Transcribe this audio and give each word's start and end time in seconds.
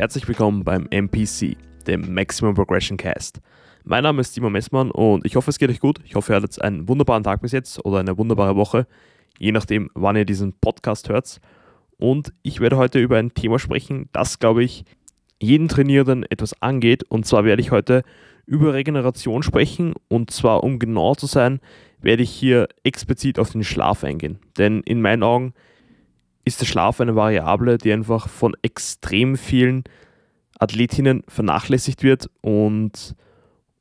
Herzlich 0.00 0.26
willkommen 0.26 0.64
beim 0.64 0.86
MPC, 0.90 1.58
dem 1.86 2.14
Maximum 2.14 2.54
Progression 2.54 2.96
Cast. 2.96 3.42
Mein 3.84 4.02
Name 4.02 4.22
ist 4.22 4.32
Simon 4.32 4.50
Messmann 4.50 4.90
und 4.90 5.26
ich 5.26 5.36
hoffe, 5.36 5.50
es 5.50 5.58
geht 5.58 5.68
euch 5.68 5.78
gut. 5.78 6.00
Ich 6.06 6.14
hoffe, 6.14 6.32
ihr 6.32 6.36
hattet 6.36 6.58
einen 6.62 6.88
wunderbaren 6.88 7.22
Tag 7.22 7.42
bis 7.42 7.52
jetzt 7.52 7.84
oder 7.84 7.98
eine 7.98 8.16
wunderbare 8.16 8.56
Woche, 8.56 8.86
je 9.38 9.52
nachdem, 9.52 9.90
wann 9.92 10.16
ihr 10.16 10.24
diesen 10.24 10.54
Podcast 10.54 11.10
hört. 11.10 11.38
Und 11.98 12.32
ich 12.40 12.60
werde 12.60 12.78
heute 12.78 12.98
über 12.98 13.18
ein 13.18 13.34
Thema 13.34 13.58
sprechen, 13.58 14.08
das, 14.12 14.38
glaube 14.38 14.64
ich, 14.64 14.86
jeden 15.38 15.68
Trainierenden 15.68 16.24
etwas 16.30 16.62
angeht. 16.62 17.02
Und 17.02 17.26
zwar 17.26 17.44
werde 17.44 17.60
ich 17.60 17.70
heute 17.70 18.02
über 18.46 18.72
Regeneration 18.72 19.42
sprechen. 19.42 19.92
Und 20.08 20.30
zwar, 20.30 20.64
um 20.64 20.78
genau 20.78 21.14
zu 21.14 21.26
sein, 21.26 21.60
werde 22.00 22.22
ich 22.22 22.30
hier 22.30 22.68
explizit 22.84 23.38
auf 23.38 23.50
den 23.50 23.64
Schlaf 23.64 24.02
eingehen. 24.02 24.38
Denn 24.56 24.80
in 24.80 25.02
meinen 25.02 25.22
Augen 25.22 25.52
ist 26.44 26.60
der 26.60 26.66
Schlaf 26.66 27.00
eine 27.00 27.16
Variable, 27.16 27.78
die 27.78 27.92
einfach 27.92 28.28
von 28.28 28.56
extrem 28.62 29.36
vielen 29.36 29.84
Athletinnen 30.58 31.22
vernachlässigt 31.28 32.02
wird 32.02 32.30
und 32.42 33.14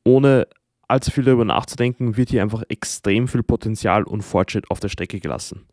ohne 0.03 0.47
allzu 0.87 1.11
viel 1.11 1.23
darüber 1.23 1.45
nachzudenken, 1.45 2.17
wird 2.17 2.29
hier 2.29 2.41
einfach 2.41 2.63
extrem 2.69 3.27
viel 3.27 3.43
Potenzial 3.43 4.03
und 4.03 4.23
Fortschritt 4.23 4.69
auf 4.71 4.79
der 4.79 4.89
Strecke 4.89 5.19
gelassen. 5.19 5.65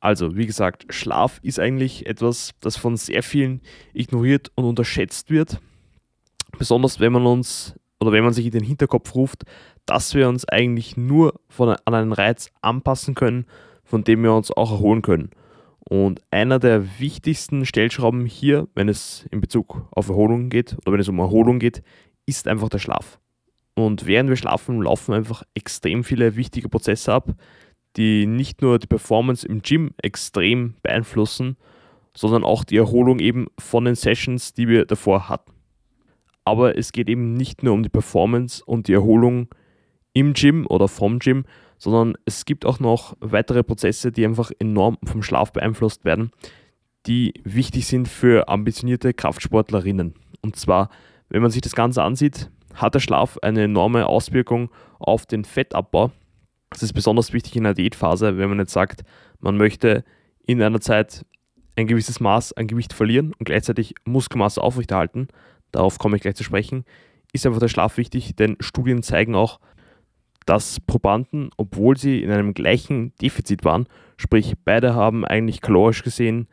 Also, 0.00 0.36
wie 0.36 0.46
gesagt, 0.46 0.86
Schlaf 0.90 1.40
ist 1.42 1.58
eigentlich 1.58 2.06
etwas, 2.06 2.50
das 2.60 2.76
von 2.76 2.96
sehr 2.96 3.22
vielen 3.22 3.62
ignoriert 3.92 4.50
und 4.54 4.64
unterschätzt 4.64 5.30
wird. 5.30 5.60
Besonders 6.58 7.00
wenn 7.00 7.12
man 7.12 7.26
uns 7.26 7.74
oder 8.00 8.12
wenn 8.12 8.24
man 8.24 8.34
sich 8.34 8.44
in 8.46 8.52
den 8.52 8.64
Hinterkopf 8.64 9.14
ruft, 9.14 9.44
dass 9.86 10.14
wir 10.14 10.28
uns 10.28 10.46
eigentlich 10.46 10.96
nur 10.96 11.40
von, 11.48 11.70
an 11.70 11.94
einen 11.94 12.12
Reiz 12.12 12.50
anpassen 12.60 13.14
können, 13.14 13.46
von 13.82 14.04
dem 14.04 14.22
wir 14.22 14.34
uns 14.34 14.50
auch 14.50 14.72
erholen 14.72 15.02
können. 15.02 15.30
Und 15.88 16.22
einer 16.30 16.58
der 16.58 16.98
wichtigsten 16.98 17.66
Stellschrauben 17.66 18.24
hier, 18.24 18.68
wenn 18.74 18.88
es 18.88 19.26
in 19.30 19.40
Bezug 19.40 19.86
auf 19.90 20.08
Erholung 20.08 20.48
geht 20.48 20.74
oder 20.78 20.92
wenn 20.92 21.00
es 21.00 21.08
um 21.08 21.18
Erholung 21.18 21.58
geht, 21.58 21.82
ist 22.26 22.48
einfach 22.48 22.70
der 22.70 22.78
Schlaf. 22.78 23.18
Und 23.74 24.06
während 24.06 24.30
wir 24.30 24.36
schlafen, 24.36 24.80
laufen 24.80 25.12
einfach 25.12 25.42
extrem 25.54 26.04
viele 26.04 26.36
wichtige 26.36 26.68
Prozesse 26.68 27.12
ab, 27.12 27.34
die 27.96 28.26
nicht 28.26 28.62
nur 28.62 28.78
die 28.78 28.86
Performance 28.86 29.46
im 29.46 29.62
Gym 29.62 29.92
extrem 30.02 30.74
beeinflussen, 30.82 31.56
sondern 32.16 32.44
auch 32.44 32.64
die 32.64 32.76
Erholung 32.76 33.18
eben 33.18 33.48
von 33.58 33.84
den 33.84 33.94
Sessions, 33.94 34.54
die 34.54 34.68
wir 34.68 34.86
davor 34.86 35.28
hatten. 35.28 35.52
Aber 36.44 36.78
es 36.78 36.92
geht 36.92 37.08
eben 37.08 37.34
nicht 37.34 37.62
nur 37.62 37.74
um 37.74 37.82
die 37.82 37.88
Performance 37.88 38.62
und 38.64 38.88
die 38.88 38.92
Erholung 38.92 39.48
im 40.12 40.34
Gym 40.34 40.66
oder 40.66 40.88
vom 40.88 41.18
Gym, 41.18 41.44
sondern 41.78 42.14
es 42.24 42.44
gibt 42.44 42.64
auch 42.64 42.80
noch 42.80 43.16
weitere 43.20 43.62
Prozesse, 43.62 44.12
die 44.12 44.24
einfach 44.24 44.50
enorm 44.58 44.98
vom 45.04 45.22
Schlaf 45.22 45.52
beeinflusst 45.52 46.04
werden, 46.04 46.30
die 47.06 47.34
wichtig 47.44 47.86
sind 47.86 48.08
für 48.08 48.48
ambitionierte 48.48 49.12
Kraftsportlerinnen. 49.12 50.14
Und 50.42 50.56
zwar, 50.56 50.88
wenn 51.28 51.42
man 51.42 51.50
sich 51.50 51.60
das 51.60 51.74
Ganze 51.74 52.02
ansieht, 52.02 52.50
hat 52.74 52.94
der 52.94 53.00
Schlaf 53.00 53.38
eine 53.42 53.64
enorme 53.64 54.06
Auswirkung 54.06 54.70
auf 54.98 55.26
den 55.26 55.44
Fettabbau. 55.44 56.10
Das 56.70 56.82
ist 56.82 56.92
besonders 56.92 57.32
wichtig 57.32 57.56
in 57.56 57.64
der 57.64 57.74
Diätphase, 57.74 58.36
wenn 58.36 58.48
man 58.48 58.58
jetzt 58.58 58.72
sagt, 58.72 59.04
man 59.40 59.56
möchte 59.56 60.04
in 60.46 60.60
einer 60.60 60.80
Zeit 60.80 61.24
ein 61.76 61.86
gewisses 61.86 62.20
Maß 62.20 62.52
an 62.54 62.66
Gewicht 62.66 62.92
verlieren 62.92 63.32
und 63.38 63.44
gleichzeitig 63.44 63.94
Muskelmasse 64.04 64.62
aufrechterhalten. 64.62 65.28
Darauf 65.72 65.98
komme 65.98 66.16
ich 66.16 66.22
gleich 66.22 66.36
zu 66.36 66.44
sprechen. 66.44 66.84
Ist 67.32 67.46
einfach 67.46 67.58
der 67.60 67.68
Schlaf 67.68 67.96
wichtig, 67.96 68.36
denn 68.36 68.56
Studien 68.60 69.02
zeigen 69.02 69.34
auch, 69.34 69.58
dass 70.46 70.80
Probanden, 70.80 71.50
obwohl 71.56 71.96
sie 71.96 72.22
in 72.22 72.30
einem 72.30 72.54
gleichen 72.54 73.14
Defizit 73.16 73.64
waren, 73.64 73.86
sprich 74.16 74.54
beide 74.64 74.94
haben 74.94 75.24
eigentlich 75.24 75.60
kalorisch 75.60 76.02
gesehen 76.02 76.48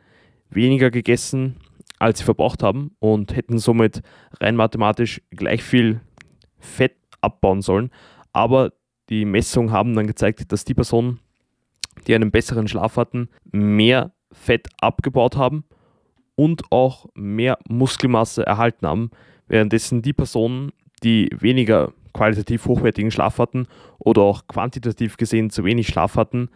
weniger 0.50 0.90
gegessen, 0.90 1.56
als 1.98 2.18
sie 2.18 2.24
verbraucht 2.24 2.62
haben 2.62 2.94
und 2.98 3.34
hätten 3.36 3.58
somit 3.58 4.02
rein 4.40 4.56
mathematisch 4.56 5.22
gleich 5.30 5.62
viel 5.62 6.00
Fett 6.58 6.96
abbauen 7.20 7.62
sollen. 7.62 7.90
Aber 8.32 8.72
die 9.08 9.24
Messungen 9.24 9.72
haben 9.72 9.94
dann 9.94 10.06
gezeigt, 10.06 10.52
dass 10.52 10.64
die 10.64 10.74
Personen, 10.74 11.20
die 12.06 12.14
einen 12.14 12.30
besseren 12.30 12.68
Schlaf 12.68 12.96
hatten, 12.96 13.28
mehr 13.50 14.12
Fett 14.32 14.68
abgebaut 14.80 15.36
haben 15.36 15.64
und 16.34 16.62
auch 16.70 17.06
mehr 17.14 17.58
Muskelmasse 17.68 18.44
erhalten 18.46 18.86
haben, 18.86 19.10
währenddessen 19.48 20.02
die 20.02 20.12
Personen, 20.12 20.72
die 21.02 21.28
weniger 21.38 21.92
qualitativ 22.12 22.66
hochwertigen 22.66 23.10
Schlaf 23.10 23.38
hatten 23.38 23.66
oder 23.98 24.22
auch 24.22 24.46
quantitativ 24.46 25.16
gesehen 25.16 25.50
zu 25.50 25.64
wenig 25.64 25.88
Schlaf 25.88 26.16
hatten, 26.16 26.48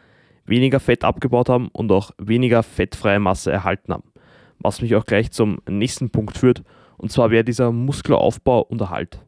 weniger 0.44 0.80
Fett 0.80 1.04
abgebaut 1.04 1.48
haben 1.48 1.68
und 1.72 1.90
auch 1.92 2.12
weniger 2.18 2.62
fettfreie 2.62 3.20
Masse 3.20 3.50
erhalten 3.50 3.92
haben. 3.92 4.12
Was 4.58 4.80
mich 4.80 4.94
auch 4.94 5.04
gleich 5.04 5.30
zum 5.30 5.58
nächsten 5.68 6.10
Punkt 6.10 6.38
führt, 6.38 6.62
und 6.96 7.12
zwar 7.12 7.30
wäre 7.30 7.44
dieser 7.44 7.72
Muskelaufbau 7.72 8.62
und 8.62 8.80
Erhalt. 8.80 9.24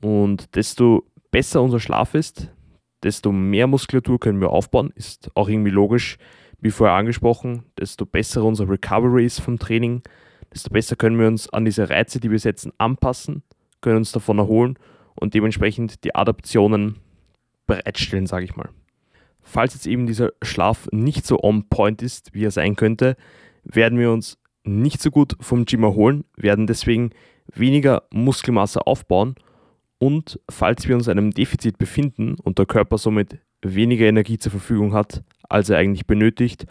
Und 0.00 0.54
desto 0.56 1.04
besser 1.30 1.60
unser 1.62 1.80
Schlaf 1.80 2.14
ist, 2.14 2.50
desto 3.02 3.32
mehr 3.32 3.66
Muskulatur 3.66 4.18
können 4.18 4.40
wir 4.40 4.50
aufbauen, 4.50 4.92
ist 4.94 5.30
auch 5.34 5.48
irgendwie 5.48 5.70
logisch, 5.70 6.16
wie 6.60 6.70
vorher 6.70 6.96
angesprochen, 6.96 7.64
desto 7.78 8.06
besser 8.06 8.44
unser 8.44 8.68
Recovery 8.68 9.24
ist 9.24 9.40
vom 9.40 9.58
Training, 9.58 10.02
desto 10.52 10.70
besser 10.70 10.96
können 10.96 11.18
wir 11.18 11.26
uns 11.26 11.48
an 11.50 11.64
diese 11.64 11.88
Reize, 11.88 12.20
die 12.20 12.30
wir 12.30 12.38
setzen, 12.38 12.72
anpassen, 12.78 13.42
können 13.80 13.98
uns 13.98 14.12
davon 14.12 14.38
erholen 14.38 14.78
und 15.20 15.34
dementsprechend 15.34 16.04
die 16.04 16.14
Adaptionen 16.14 16.96
bereitstellen, 17.66 18.26
sage 18.26 18.44
ich 18.44 18.56
mal. 18.56 18.70
Falls 19.42 19.74
jetzt 19.74 19.86
eben 19.86 20.06
dieser 20.06 20.32
Schlaf 20.42 20.88
nicht 20.92 21.26
so 21.26 21.42
on 21.42 21.68
point 21.68 22.02
ist, 22.02 22.34
wie 22.34 22.44
er 22.44 22.50
sein 22.50 22.76
könnte, 22.76 23.16
werden 23.64 23.98
wir 23.98 24.10
uns 24.10 24.38
nicht 24.64 25.00
so 25.00 25.10
gut 25.10 25.36
vom 25.40 25.64
Gym 25.64 25.82
erholen, 25.82 26.24
werden 26.36 26.66
deswegen 26.66 27.10
weniger 27.54 28.02
Muskelmasse 28.10 28.86
aufbauen 28.86 29.34
und 29.98 30.40
falls 30.50 30.88
wir 30.88 30.96
uns 30.96 31.06
in 31.06 31.18
einem 31.18 31.30
Defizit 31.30 31.78
befinden 31.78 32.36
und 32.42 32.58
der 32.58 32.66
Körper 32.66 32.96
somit 32.96 33.38
weniger 33.62 34.06
Energie 34.06 34.38
zur 34.38 34.50
Verfügung 34.50 34.94
hat, 34.94 35.22
als 35.48 35.68
er 35.68 35.76
eigentlich 35.76 36.06
benötigt, 36.06 36.66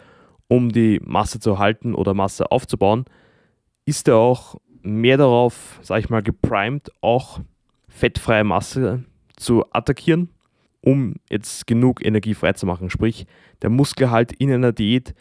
um 0.48 0.72
die 0.72 1.00
Masse 1.04 1.38
zu 1.38 1.58
halten 1.58 1.94
oder 1.94 2.12
Masse 2.12 2.50
aufzubauen, 2.50 3.04
ist 3.84 4.08
er 4.08 4.16
auch 4.16 4.56
mehr 4.82 5.16
darauf, 5.16 5.78
sage 5.82 6.00
ich 6.00 6.10
mal, 6.10 6.22
geprimed, 6.22 6.90
auch 7.00 7.40
fettfreie 7.90 8.44
Masse 8.44 9.04
zu 9.36 9.64
attackieren, 9.72 10.30
um 10.80 11.16
jetzt 11.28 11.66
genug 11.66 12.04
Energie 12.04 12.34
freizumachen. 12.34 12.88
Sprich, 12.88 13.26
der 13.60 13.68
Muskelhalt 13.68 14.32
in 14.32 14.50
einer 14.50 14.72
Diät 14.72 15.14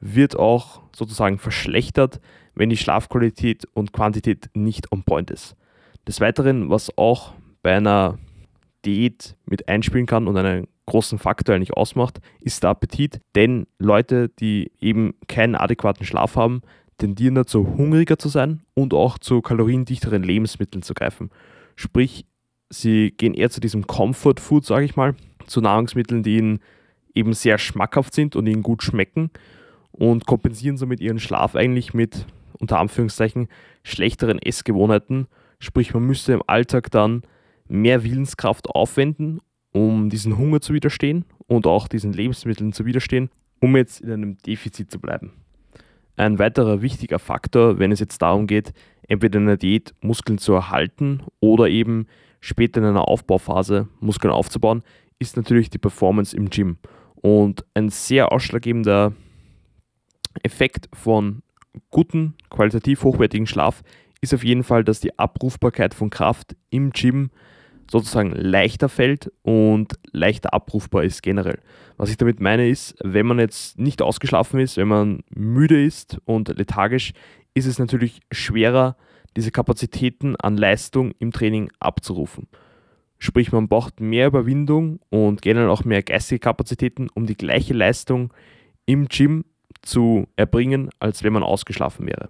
wird 0.00 0.38
auch 0.38 0.82
sozusagen 0.94 1.38
verschlechtert, 1.38 2.20
wenn 2.54 2.68
die 2.68 2.76
Schlafqualität 2.76 3.66
und 3.72 3.92
Quantität 3.92 4.50
nicht 4.54 4.92
on 4.92 5.04
point 5.04 5.30
ist. 5.30 5.56
Des 6.06 6.20
Weiteren, 6.20 6.70
was 6.70 6.96
auch 6.98 7.32
bei 7.62 7.76
einer 7.76 8.18
Diät 8.84 9.36
mit 9.46 9.68
einspielen 9.68 10.06
kann 10.06 10.28
und 10.28 10.36
einen 10.36 10.68
großen 10.86 11.18
Faktor 11.18 11.54
eigentlich 11.54 11.74
ausmacht, 11.74 12.20
ist 12.40 12.62
der 12.62 12.70
Appetit. 12.70 13.20
Denn 13.34 13.66
Leute, 13.78 14.28
die 14.28 14.70
eben 14.80 15.14
keinen 15.26 15.56
adäquaten 15.56 16.06
Schlaf 16.06 16.36
haben, 16.36 16.62
tendieren 16.98 17.34
dazu, 17.34 17.66
hungriger 17.76 18.18
zu 18.18 18.28
sein 18.28 18.62
und 18.74 18.94
auch 18.94 19.18
zu 19.18 19.42
kaloriendichteren 19.42 20.22
Lebensmitteln 20.22 20.82
zu 20.82 20.94
greifen. 20.94 21.30
Sprich, 21.76 22.26
sie 22.70 23.12
gehen 23.12 23.34
eher 23.34 23.50
zu 23.50 23.60
diesem 23.60 23.86
Comfort 23.86 24.40
Food, 24.40 24.64
sage 24.64 24.84
ich 24.84 24.96
mal, 24.96 25.14
zu 25.46 25.60
Nahrungsmitteln, 25.60 26.22
die 26.22 26.38
ihnen 26.38 26.58
eben 27.14 27.32
sehr 27.32 27.58
schmackhaft 27.58 28.14
sind 28.14 28.34
und 28.34 28.46
ihnen 28.46 28.62
gut 28.62 28.82
schmecken 28.82 29.30
und 29.92 30.26
kompensieren 30.26 30.76
somit 30.76 31.00
ihren 31.00 31.18
Schlaf 31.18 31.54
eigentlich 31.54 31.94
mit, 31.94 32.26
unter 32.58 32.78
Anführungszeichen, 32.78 33.48
schlechteren 33.82 34.38
Essgewohnheiten. 34.40 35.26
Sprich, 35.58 35.94
man 35.94 36.04
müsste 36.04 36.32
im 36.32 36.42
Alltag 36.46 36.90
dann 36.90 37.22
mehr 37.68 38.04
Willenskraft 38.04 38.68
aufwenden, 38.68 39.40
um 39.72 40.10
diesen 40.10 40.38
Hunger 40.38 40.60
zu 40.60 40.72
widerstehen 40.74 41.24
und 41.46 41.66
auch 41.66 41.88
diesen 41.88 42.12
Lebensmitteln 42.12 42.72
zu 42.72 42.86
widerstehen, 42.86 43.30
um 43.60 43.76
jetzt 43.76 44.00
in 44.00 44.10
einem 44.10 44.38
Defizit 44.38 44.90
zu 44.90 45.00
bleiben. 45.00 45.32
Ein 46.16 46.38
weiterer 46.38 46.82
wichtiger 46.82 47.18
Faktor, 47.18 47.78
wenn 47.78 47.92
es 47.92 48.00
jetzt 48.00 48.22
darum 48.22 48.46
geht, 48.46 48.72
entweder 49.06 49.38
in 49.38 49.44
einer 49.44 49.56
Diät 49.56 49.94
Muskeln 50.00 50.38
zu 50.38 50.54
erhalten 50.54 51.22
oder 51.40 51.68
eben 51.68 52.06
später 52.40 52.80
in 52.80 52.86
einer 52.86 53.08
Aufbauphase 53.08 53.88
Muskeln 54.00 54.32
aufzubauen, 54.32 54.82
ist 55.18 55.36
natürlich 55.36 55.70
die 55.70 55.78
Performance 55.78 56.36
im 56.36 56.50
Gym. 56.50 56.78
Und 57.16 57.64
ein 57.74 57.88
sehr 57.90 58.32
ausschlaggebender 58.32 59.12
Effekt 60.42 60.88
von 60.94 61.42
guten, 61.90 62.34
qualitativ 62.50 63.04
hochwertigen 63.04 63.46
Schlaf 63.46 63.82
ist 64.20 64.34
auf 64.34 64.44
jeden 64.44 64.64
Fall, 64.64 64.84
dass 64.84 65.00
die 65.00 65.18
Abrufbarkeit 65.18 65.94
von 65.94 66.10
Kraft 66.10 66.56
im 66.70 66.90
Gym 66.90 67.30
sozusagen 67.90 68.32
leichter 68.32 68.88
fällt 68.88 69.32
und 69.42 69.94
leichter 70.12 70.52
abrufbar 70.52 71.04
ist 71.04 71.22
generell. 71.22 71.60
Was 71.96 72.10
ich 72.10 72.16
damit 72.16 72.40
meine 72.40 72.68
ist, 72.68 72.96
wenn 73.02 73.26
man 73.26 73.38
jetzt 73.38 73.78
nicht 73.78 74.02
ausgeschlafen 74.02 74.60
ist, 74.60 74.76
wenn 74.76 74.88
man 74.88 75.20
müde 75.30 75.82
ist 75.82 76.18
und 76.24 76.48
lethargisch, 76.48 77.12
ist 77.54 77.66
es 77.66 77.78
natürlich 77.78 78.20
schwerer, 78.30 78.96
diese 79.36 79.50
Kapazitäten 79.50 80.36
an 80.36 80.56
Leistung 80.56 81.12
im 81.18 81.32
Training 81.32 81.70
abzurufen. 81.78 82.48
Sprich, 83.18 83.52
man 83.52 83.68
braucht 83.68 84.00
mehr 84.00 84.26
Überwindung 84.26 85.00
und 85.08 85.40
generell 85.40 85.70
auch 85.70 85.84
mehr 85.84 86.02
geistige 86.02 86.38
Kapazitäten, 86.38 87.08
um 87.14 87.26
die 87.26 87.36
gleiche 87.36 87.72
Leistung 87.72 88.32
im 88.84 89.08
Gym 89.08 89.44
zu 89.82 90.26
erbringen, 90.36 90.90
als 90.98 91.22
wenn 91.22 91.32
man 91.32 91.42
ausgeschlafen 91.42 92.06
wäre. 92.06 92.28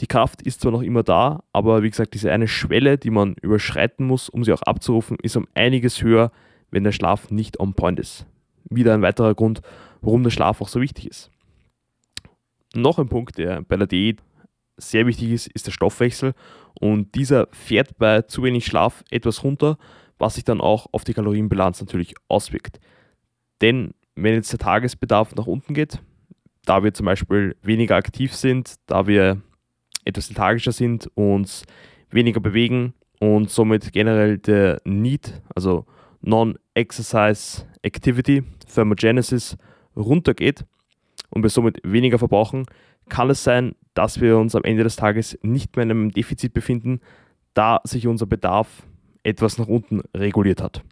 Die 0.00 0.06
Kraft 0.06 0.42
ist 0.42 0.60
zwar 0.60 0.72
noch 0.72 0.82
immer 0.82 1.02
da, 1.02 1.42
aber 1.52 1.82
wie 1.82 1.90
gesagt, 1.90 2.14
diese 2.14 2.30
eine 2.30 2.48
Schwelle, 2.48 2.98
die 2.98 3.10
man 3.10 3.34
überschreiten 3.40 4.06
muss, 4.06 4.28
um 4.28 4.44
sie 4.44 4.52
auch 4.52 4.62
abzurufen, 4.62 5.16
ist 5.22 5.36
um 5.36 5.48
einiges 5.54 6.02
höher, 6.02 6.32
wenn 6.70 6.84
der 6.84 6.92
Schlaf 6.92 7.30
nicht 7.30 7.58
on 7.60 7.74
point 7.74 7.98
ist. 7.98 8.26
Wieder 8.68 8.92
ein 8.92 9.02
weiterer 9.02 9.34
Grund, 9.34 9.62
warum 10.02 10.22
der 10.22 10.30
Schlaf 10.30 10.60
auch 10.60 10.68
so 10.68 10.80
wichtig 10.80 11.08
ist. 11.08 11.30
Noch 12.74 12.98
ein 12.98 13.08
Punkt, 13.08 13.38
der 13.38 13.62
bei 13.62 13.76
der 13.76 13.86
Diät 13.86 14.20
sehr 14.76 15.06
wichtig 15.06 15.30
ist, 15.30 15.46
ist 15.46 15.66
der 15.66 15.72
Stoffwechsel 15.72 16.34
und 16.78 17.14
dieser 17.14 17.48
fährt 17.52 17.96
bei 17.96 18.22
zu 18.22 18.42
wenig 18.42 18.66
Schlaf 18.66 19.02
etwas 19.10 19.42
runter, 19.42 19.78
was 20.18 20.34
sich 20.34 20.44
dann 20.44 20.60
auch 20.60 20.86
auf 20.92 21.04
die 21.04 21.14
Kalorienbilanz 21.14 21.80
natürlich 21.80 22.14
auswirkt. 22.28 22.80
Denn 23.62 23.94
wenn 24.14 24.34
jetzt 24.34 24.52
der 24.52 24.58
Tagesbedarf 24.58 25.34
nach 25.34 25.46
unten 25.46 25.72
geht, 25.72 26.00
da 26.66 26.82
wir 26.82 26.92
zum 26.92 27.06
Beispiel 27.06 27.56
weniger 27.62 27.96
aktiv 27.96 28.34
sind, 28.34 28.74
da 28.86 29.06
wir 29.06 29.40
etwas 30.06 30.30
lethargischer 30.30 30.72
sind, 30.72 31.10
uns 31.14 31.64
weniger 32.10 32.40
bewegen 32.40 32.94
und 33.20 33.50
somit 33.50 33.92
generell 33.92 34.38
der 34.38 34.80
Need, 34.84 35.42
also 35.54 35.84
Non-Exercise 36.22 37.66
Activity, 37.82 38.42
Thermogenesis, 38.72 39.56
runtergeht 39.94 40.64
und 41.30 41.42
wir 41.42 41.50
somit 41.50 41.80
weniger 41.84 42.18
verbrauchen, 42.18 42.66
kann 43.08 43.30
es 43.30 43.44
sein, 43.44 43.74
dass 43.94 44.20
wir 44.20 44.38
uns 44.38 44.54
am 44.54 44.64
Ende 44.64 44.82
des 44.82 44.96
Tages 44.96 45.38
nicht 45.42 45.76
mehr 45.76 45.84
in 45.84 45.90
einem 45.90 46.10
Defizit 46.10 46.52
befinden, 46.52 47.00
da 47.54 47.80
sich 47.84 48.06
unser 48.06 48.26
Bedarf 48.26 48.86
etwas 49.22 49.58
nach 49.58 49.68
unten 49.68 50.02
reguliert 50.14 50.62
hat. 50.62 50.82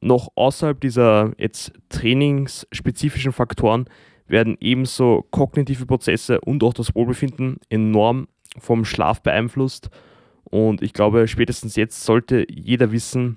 Noch 0.00 0.28
außerhalb 0.34 0.80
dieser 0.80 1.32
jetzt 1.38 1.72
trainingsspezifischen 1.88 3.32
Faktoren 3.32 3.86
werden 4.30 4.56
ebenso 4.60 5.26
kognitive 5.30 5.86
Prozesse 5.86 6.40
und 6.40 6.62
auch 6.62 6.72
das 6.72 6.94
Wohlbefinden 6.94 7.58
enorm 7.68 8.28
vom 8.58 8.84
Schlaf 8.84 9.22
beeinflusst. 9.22 9.90
Und 10.44 10.82
ich 10.82 10.92
glaube, 10.92 11.28
spätestens 11.28 11.76
jetzt 11.76 12.04
sollte 12.04 12.46
jeder 12.48 12.92
wissen, 12.92 13.36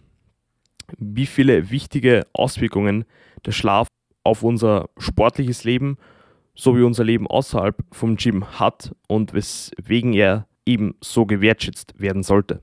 wie 0.98 1.26
viele 1.26 1.72
wichtige 1.72 2.28
Auswirkungen 2.34 3.06
der 3.46 3.52
Schlaf 3.52 3.88
auf 4.24 4.44
unser 4.44 4.90
sportliches 4.98 5.64
Leben 5.64 5.98
sowie 6.56 6.84
unser 6.84 7.04
Leben 7.04 7.28
außerhalb 7.28 7.76
vom 7.92 8.16
Gym 8.16 8.60
hat 8.60 8.96
und 9.08 9.34
weswegen 9.34 10.14
er 10.14 10.48
eben 10.66 10.96
so 11.02 11.26
gewertschätzt 11.26 12.00
werden 12.00 12.24
sollte. 12.24 12.62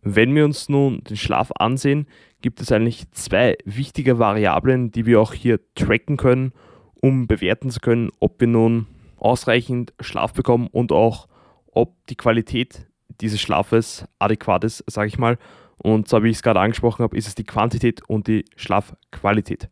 Wenn 0.00 0.34
wir 0.34 0.44
uns 0.44 0.68
nun 0.68 1.04
den 1.04 1.16
Schlaf 1.16 1.52
ansehen, 1.58 2.06
gibt 2.40 2.60
es 2.60 2.72
eigentlich 2.72 3.08
zwei 3.12 3.56
wichtige 3.64 4.18
Variablen, 4.18 4.90
die 4.90 5.06
wir 5.06 5.20
auch 5.20 5.32
hier 5.32 5.60
tracken 5.74 6.16
können, 6.16 6.52
um 7.02 7.26
bewerten 7.26 7.70
zu 7.70 7.80
können, 7.80 8.10
ob 8.20 8.40
wir 8.40 8.46
nun 8.46 8.86
ausreichend 9.18 9.92
Schlaf 10.00 10.32
bekommen 10.32 10.68
und 10.68 10.92
auch 10.92 11.28
ob 11.70 11.94
die 12.06 12.16
Qualität 12.16 12.86
dieses 13.20 13.40
Schlafes 13.40 14.06
adäquat 14.18 14.64
ist, 14.64 14.84
sage 14.86 15.08
ich 15.08 15.18
mal. 15.18 15.36
Und 15.78 16.08
zwar, 16.08 16.22
wie 16.22 16.30
ich 16.30 16.36
es 16.36 16.42
gerade 16.42 16.60
angesprochen 16.60 17.02
habe, 17.02 17.16
ist 17.16 17.26
es 17.26 17.34
die 17.34 17.44
Quantität 17.44 18.02
und 18.08 18.28
die 18.28 18.44
Schlafqualität. 18.56 19.68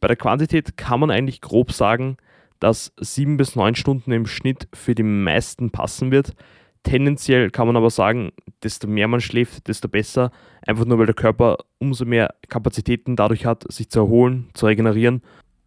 Bei 0.00 0.08
der 0.08 0.16
Quantität 0.16 0.76
kann 0.76 1.00
man 1.00 1.10
eigentlich 1.10 1.40
grob 1.40 1.72
sagen, 1.72 2.18
dass 2.60 2.92
sieben 3.00 3.38
bis 3.38 3.56
neun 3.56 3.74
Stunden 3.74 4.12
im 4.12 4.26
Schnitt 4.26 4.68
für 4.74 4.94
die 4.94 5.02
meisten 5.02 5.70
passen 5.70 6.10
wird. 6.10 6.34
Tendenziell 6.82 7.50
kann 7.50 7.66
man 7.66 7.76
aber 7.76 7.90
sagen, 7.90 8.32
desto 8.62 8.88
mehr 8.88 9.08
man 9.08 9.20
schläft, 9.20 9.68
desto 9.68 9.88
besser. 9.88 10.32
Einfach 10.66 10.84
nur, 10.84 10.98
weil 10.98 11.06
der 11.06 11.14
Körper 11.14 11.58
umso 11.78 12.04
mehr 12.04 12.34
Kapazitäten 12.48 13.16
dadurch 13.16 13.46
hat, 13.46 13.64
sich 13.72 13.88
zu 13.88 14.00
erholen, 14.00 14.50
zu 14.54 14.66
regenerieren 14.66 15.22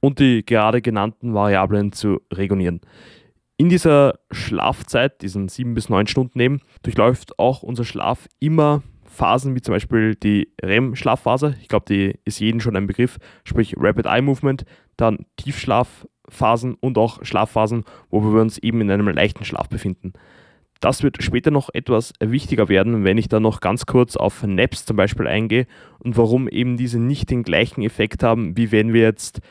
und 0.06 0.20
die 0.20 0.46
gerade 0.46 0.84
genannten 0.84 1.34
Variablen 1.34 1.92
zu 1.92 2.22
regulieren. 2.32 2.80
In 3.58 3.70
dieser 3.70 4.20
Schlafzeit, 4.30 5.24
diesen 5.24 5.48
sieben 5.50 5.74
bis 5.74 5.90
neun 5.90 6.06
Stunden 6.06 6.40
eben, 6.40 6.62
durchläuft 6.84 7.40
auch 7.40 7.64
unser 7.64 7.86
Schlaf 7.86 8.28
immer 8.40 8.84
Phasen 9.06 9.56
wie 9.56 9.62
zum 9.62 9.74
Beispiel 9.74 10.14
die 10.14 10.54
REM-Schlafphase. 10.62 11.56
Ich 11.60 11.70
glaube, 11.70 11.86
die 11.90 12.20
ist 12.24 12.40
jedem 12.40 12.60
schon 12.60 12.76
ein 12.76 12.86
Begriff, 12.86 13.18
sprich 13.46 13.74
Rapid 13.80 14.06
Eye 14.06 14.22
Movement, 14.22 14.66
dann 14.96 15.26
Tiefschlafphasen 15.38 16.76
und 16.76 17.00
auch 17.00 17.26
Schlafphasen, 17.26 17.84
wo 18.12 18.22
wir 18.22 18.42
uns 18.42 18.60
eben 18.60 18.82
in 18.82 18.92
einem 18.92 19.08
leichten 19.08 19.44
Schlaf 19.44 19.70
befinden. 19.70 20.14
Das 20.82 21.02
wird 21.02 21.24
später 21.24 21.50
noch 21.50 21.70
etwas 21.74 22.14
wichtiger 22.20 22.70
werden, 22.70 23.06
wenn 23.06 23.18
ich 23.18 23.28
dann 23.28 23.42
noch 23.42 23.60
ganz 23.60 23.88
kurz 23.88 24.18
auf 24.18 24.44
Naps 24.44 24.86
zum 24.86 24.98
Beispiel 24.98 25.26
eingehe 25.26 25.66
und 25.98 26.16
warum 26.16 26.48
eben 26.48 26.78
diese 26.78 27.00
nicht 27.00 27.32
den 27.32 27.42
gleichen 27.42 27.82
Effekt 27.82 28.22
haben, 28.22 28.56
wie 28.56 28.72
wenn 28.72 28.94
wir 28.94 29.02
jetzt 29.02 29.42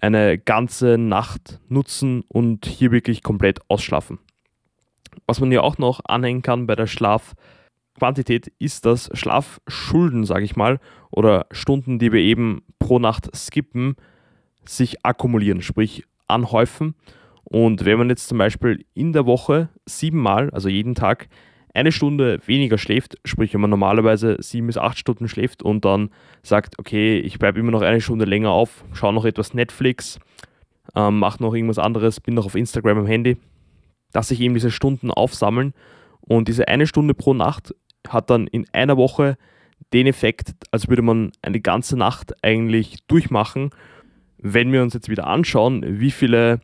eine 0.00 0.38
ganze 0.38 0.98
Nacht 0.98 1.60
nutzen 1.68 2.22
und 2.28 2.66
hier 2.66 2.90
wirklich 2.90 3.22
komplett 3.22 3.60
ausschlafen. 3.68 4.18
Was 5.26 5.40
man 5.40 5.52
ja 5.52 5.60
auch 5.60 5.78
noch 5.78 6.00
anhängen 6.04 6.42
kann 6.42 6.66
bei 6.66 6.76
der 6.76 6.86
Schlaf- 6.86 7.34
Quantität 8.00 8.50
ist 8.58 8.86
das 8.86 9.10
Schlafschulden, 9.12 10.24
sage 10.24 10.44
ich 10.44 10.56
mal, 10.56 10.80
oder 11.10 11.46
Stunden, 11.50 11.98
die 11.98 12.12
wir 12.12 12.20
eben 12.20 12.62
pro 12.78 12.98
Nacht 12.98 13.28
skippen, 13.36 13.94
sich 14.64 15.04
akkumulieren, 15.04 15.60
sprich 15.60 16.04
anhäufen. 16.26 16.94
Und 17.44 17.84
wenn 17.84 17.98
man 17.98 18.08
jetzt 18.08 18.28
zum 18.28 18.38
Beispiel 18.38 18.86
in 18.94 19.12
der 19.12 19.26
Woche 19.26 19.68
siebenmal, 19.84 20.48
also 20.50 20.68
jeden 20.68 20.94
Tag, 20.94 21.28
eine 21.74 21.92
Stunde 21.92 22.40
weniger 22.46 22.78
schläft, 22.78 23.16
sprich 23.24 23.54
wenn 23.54 23.60
man 23.60 23.70
normalerweise 23.70 24.36
sieben 24.40 24.66
bis 24.66 24.76
acht 24.76 24.98
Stunden 24.98 25.28
schläft 25.28 25.62
und 25.62 25.84
dann 25.84 26.10
sagt, 26.42 26.78
okay, 26.78 27.18
ich 27.18 27.38
bleibe 27.38 27.60
immer 27.60 27.70
noch 27.70 27.82
eine 27.82 28.00
Stunde 28.00 28.24
länger 28.24 28.50
auf, 28.50 28.84
schaue 28.92 29.12
noch 29.12 29.24
etwas 29.24 29.54
Netflix, 29.54 30.18
ähm, 30.96 31.18
mache 31.18 31.42
noch 31.42 31.54
irgendwas 31.54 31.78
anderes, 31.78 32.20
bin 32.20 32.34
noch 32.34 32.46
auf 32.46 32.54
Instagram 32.54 32.98
am 32.98 33.06
Handy, 33.06 33.36
dass 34.12 34.28
sich 34.28 34.40
eben 34.40 34.54
diese 34.54 34.70
Stunden 34.70 35.10
aufsammeln 35.10 35.74
und 36.20 36.48
diese 36.48 36.68
eine 36.68 36.86
Stunde 36.86 37.14
pro 37.14 37.34
Nacht 37.34 37.74
hat 38.08 38.30
dann 38.30 38.46
in 38.46 38.66
einer 38.72 38.96
Woche 38.96 39.36
den 39.92 40.06
Effekt, 40.06 40.54
als 40.70 40.88
würde 40.88 41.02
man 41.02 41.32
eine 41.42 41.60
ganze 41.60 41.96
Nacht 41.96 42.34
eigentlich 42.44 42.98
durchmachen. 43.06 43.70
Wenn 44.38 44.72
wir 44.72 44.82
uns 44.82 44.94
jetzt 44.94 45.08
wieder 45.08 45.26
anschauen, 45.26 46.00
wie 46.00 46.10
viele 46.10 46.60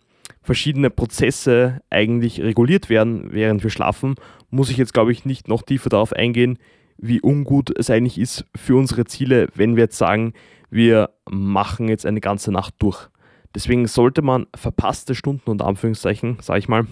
verschiedene 0.46 0.90
Prozesse 0.90 1.80
eigentlich 1.90 2.40
reguliert 2.40 2.88
werden, 2.88 3.32
während 3.32 3.64
wir 3.64 3.70
schlafen, 3.70 4.14
muss 4.48 4.70
ich 4.70 4.76
jetzt, 4.76 4.94
glaube 4.94 5.10
ich, 5.10 5.24
nicht 5.24 5.48
noch 5.48 5.62
tiefer 5.62 5.88
darauf 5.88 6.12
eingehen, 6.12 6.58
wie 6.98 7.20
ungut 7.20 7.76
es 7.76 7.90
eigentlich 7.90 8.16
ist 8.16 8.44
für 8.54 8.76
unsere 8.76 9.04
Ziele, 9.04 9.48
wenn 9.56 9.74
wir 9.74 9.82
jetzt 9.84 9.98
sagen, 9.98 10.34
wir 10.70 11.10
machen 11.28 11.88
jetzt 11.88 12.06
eine 12.06 12.20
ganze 12.20 12.52
Nacht 12.52 12.74
durch. 12.78 13.08
Deswegen 13.56 13.88
sollte 13.88 14.22
man 14.22 14.46
verpasste 14.54 15.16
Stunden 15.16 15.50
und 15.50 15.62
Anführungszeichen, 15.62 16.38
sage 16.40 16.60
ich 16.60 16.68
mal, 16.68 16.86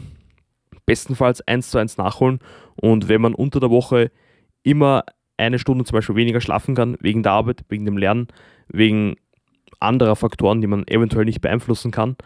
bestenfalls 0.85 1.40
eins 1.47 1.71
zu 1.71 1.78
eins 1.78 1.97
nachholen. 1.97 2.40
Und 2.75 3.09
wenn 3.09 3.21
man 3.21 3.35
unter 3.35 3.61
der 3.61 3.71
Woche 3.71 4.11
immer 4.64 5.05
eine 5.37 5.61
Stunde 5.61 5.85
zum 5.85 5.95
Beispiel 5.95 6.17
weniger 6.17 6.40
schlafen 6.40 6.75
kann, 6.75 6.97
wegen 7.00 7.23
der 7.23 7.33
Arbeit, 7.33 7.64
wegen 7.69 7.85
dem 7.85 7.99
Lernen, 7.99 8.26
wegen 8.67 9.14
anderer 9.78 10.17
Faktoren, 10.17 10.61
die 10.61 10.67
man 10.67 10.87
eventuell 10.88 11.25
nicht 11.25 11.40
beeinflussen 11.40 11.93
kann, 11.93 12.17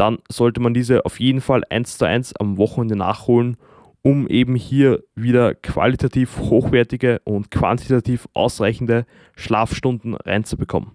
dann 0.00 0.18
sollte 0.30 0.60
man 0.60 0.72
diese 0.72 1.04
auf 1.04 1.20
jeden 1.20 1.42
Fall 1.42 1.62
eins 1.68 1.98
zu 1.98 2.06
eins 2.06 2.34
am 2.34 2.56
Wochenende 2.56 2.96
nachholen, 2.96 3.58
um 4.00 4.26
eben 4.28 4.54
hier 4.54 5.04
wieder 5.14 5.54
qualitativ 5.54 6.38
hochwertige 6.38 7.20
und 7.24 7.50
quantitativ 7.50 8.26
ausreichende 8.32 9.04
Schlafstunden 9.36 10.14
reinzubekommen. 10.14 10.92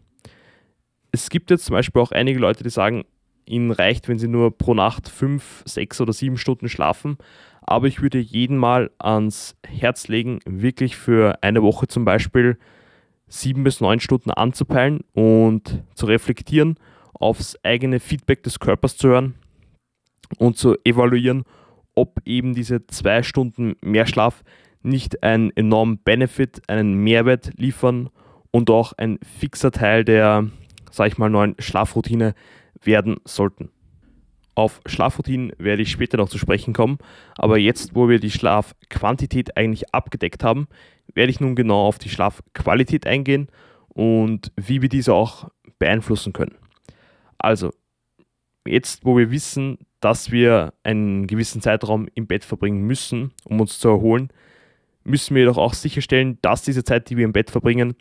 Es 1.12 1.30
gibt 1.30 1.52
jetzt 1.52 1.66
zum 1.66 1.76
Beispiel 1.76 2.02
auch 2.02 2.12
einige 2.12 2.40
Leute, 2.40 2.64
die 2.64 2.72
sagen, 2.72 3.04
ihnen 3.46 3.70
reicht, 3.70 4.10
wenn 4.10 4.18
sie 4.18 4.28
nur 4.28 4.58
pro 4.58 4.74
Nacht 4.74 5.08
fünf, 5.08 5.62
sechs 5.66 6.02
oder 6.02 6.12
sieben 6.12 6.38
Stunden 6.38 6.68
schlafen. 6.68 7.18
Aber 7.62 7.86
ich 7.86 8.02
würde 8.02 8.18
jeden 8.18 8.58
Mal 8.58 8.90
ans 8.98 9.56
Herz 9.68 10.08
legen, 10.08 10.40
wirklich 10.46 10.96
für 10.96 11.44
eine 11.44 11.62
Woche 11.62 11.88
zum 11.88 12.06
Beispiel 12.06 12.58
sieben 13.28 13.64
bis 13.64 13.82
neun 13.82 14.00
Stunden 14.00 14.32
anzupeilen 14.32 15.02
und 15.14 15.84
zu 15.94 16.08
reflektieren, 16.08 16.80
aufs 17.20 17.58
eigene 17.64 18.00
Feedback 18.00 18.44
des 18.44 18.60
Körpers 18.60 18.98
zu 18.98 19.10
hören 19.10 19.36
und 20.38 20.58
zu 20.58 20.76
evaluieren, 20.84 21.44
ob 21.96 22.20
eben 22.26 22.54
diese 22.54 22.86
zwei 22.88 23.24
Stunden 23.24 23.76
mehr 23.82 24.06
Schlaf 24.06 24.44
nicht 24.82 25.24
einen 25.24 25.52
enormen 25.56 25.98
Benefit, 25.98 26.62
einen 26.68 26.96
Mehrwert 26.96 27.52
liefern 27.58 28.10
und 28.52 28.70
auch 28.70 28.94
ein 28.94 29.18
fixer 29.40 29.72
Teil 29.72 30.06
der, 30.06 30.50
sag 30.92 31.08
ich 31.08 31.18
mal, 31.18 31.30
neuen 31.30 31.56
Schlafroutine 31.60 32.36
werden 32.82 33.18
sollten. 33.26 33.70
Auf 34.54 34.80
Schlafroutinen 34.86 35.52
werde 35.58 35.82
ich 35.82 35.92
später 35.92 36.18
noch 36.18 36.30
zu 36.30 36.38
sprechen 36.38 36.74
kommen, 36.74 36.98
aber 37.36 37.58
jetzt, 37.58 37.96
wo 37.96 38.08
wir 38.08 38.20
die 38.20 38.32
Schlafquantität 38.32 39.58
eigentlich 39.58 39.94
abgedeckt 39.94 40.44
haben, 40.44 40.68
werde 41.14 41.32
ich 41.32 41.42
nun 41.42 41.56
genau 41.56 41.86
auf 41.86 41.98
die 41.98 42.10
Schlafqualität 42.10 43.06
eingehen 43.06 43.50
und 43.90 44.52
wie 44.56 44.82
wir 44.82 44.90
diese 44.90 45.14
auch 45.14 45.50
beeinflussen 45.78 46.32
können. 46.32 46.56
Also, 47.46 47.72
jetzt, 48.66 49.06
wo 49.06 49.16
wir 49.20 49.30
wissen, 49.30 49.78
dass 50.00 50.32
wir 50.32 50.74
einen 50.82 51.28
gewissen 51.28 51.62
Zeitraum 51.62 52.08
im 52.16 52.26
Bett 52.26 52.44
verbringen 52.44 52.82
müssen, 52.88 53.34
um 53.44 53.62
uns 53.62 53.78
zu 53.78 53.88
erholen, 53.88 54.30
müssen 55.04 55.36
wir 55.36 55.44
jedoch 55.44 55.60
auch 55.60 55.76
sicherstellen, 55.76 56.40
dass 56.42 56.64
diese 56.64 56.84
Zeit, 56.84 57.08
die 57.08 57.18
wir 57.18 57.24
im 57.24 57.34
Bett 57.34 57.52
verbringen, 57.52 57.94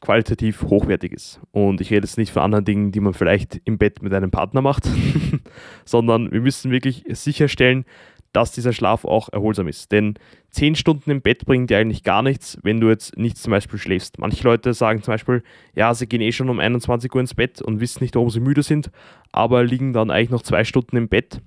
qualitativ 0.00 0.62
hochwertig 0.62 1.12
ist. 1.12 1.40
Und 1.50 1.80
ich 1.80 1.90
rede 1.90 2.06
jetzt 2.06 2.16
nicht 2.16 2.30
von 2.30 2.42
anderen 2.42 2.64
Dingen, 2.64 2.92
die 2.92 3.00
man 3.00 3.12
vielleicht 3.12 3.60
im 3.64 3.76
Bett 3.76 4.02
mit 4.02 4.14
einem 4.14 4.30
Partner 4.30 4.62
macht, 4.62 4.88
sondern 5.84 6.30
wir 6.30 6.40
müssen 6.40 6.70
wirklich 6.70 7.04
sicherstellen, 7.08 7.84
dass 8.32 8.52
dieser 8.52 8.72
Schlaf 8.72 9.04
auch 9.04 9.28
erholsam 9.30 9.68
ist. 9.68 9.92
Denn 9.92 10.14
10 10.50 10.74
Stunden 10.74 11.10
im 11.10 11.22
Bett 11.22 11.44
bringen 11.44 11.66
dir 11.66 11.78
eigentlich 11.78 12.02
gar 12.02 12.22
nichts, 12.22 12.58
wenn 12.62 12.80
du 12.80 12.88
jetzt 12.88 13.16
nicht 13.16 13.36
zum 13.36 13.50
Beispiel 13.50 13.78
schläfst. 13.78 14.18
Manche 14.18 14.44
Leute 14.44 14.74
sagen 14.74 15.02
zum 15.02 15.12
Beispiel, 15.12 15.42
ja, 15.74 15.92
sie 15.94 16.06
gehen 16.06 16.20
eh 16.20 16.32
schon 16.32 16.48
um 16.48 16.58
21 16.58 17.14
Uhr 17.14 17.20
ins 17.20 17.34
Bett 17.34 17.60
und 17.60 17.80
wissen 17.80 18.02
nicht, 18.02 18.14
warum 18.14 18.30
sie 18.30 18.40
müde 18.40 18.62
sind, 18.62 18.90
aber 19.32 19.64
liegen 19.64 19.92
dann 19.92 20.10
eigentlich 20.10 20.30
noch 20.30 20.42
zwei 20.42 20.64
Stunden 20.64 20.96
im 20.96 21.08
Bett 21.08 21.40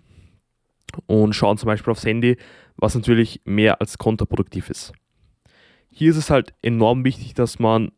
und 1.07 1.33
schauen 1.33 1.57
zum 1.57 1.67
Beispiel 1.67 1.91
aufs 1.91 2.05
Handy, 2.05 2.37
was 2.77 2.95
natürlich 2.95 3.41
mehr 3.45 3.81
als 3.81 3.97
kontraproduktiv 3.97 4.69
ist. 4.69 4.93
Hier 5.89 6.11
ist 6.11 6.17
es 6.17 6.29
halt 6.29 6.53
enorm 6.61 7.05
wichtig, 7.05 7.33
dass 7.33 7.59
man 7.59 7.91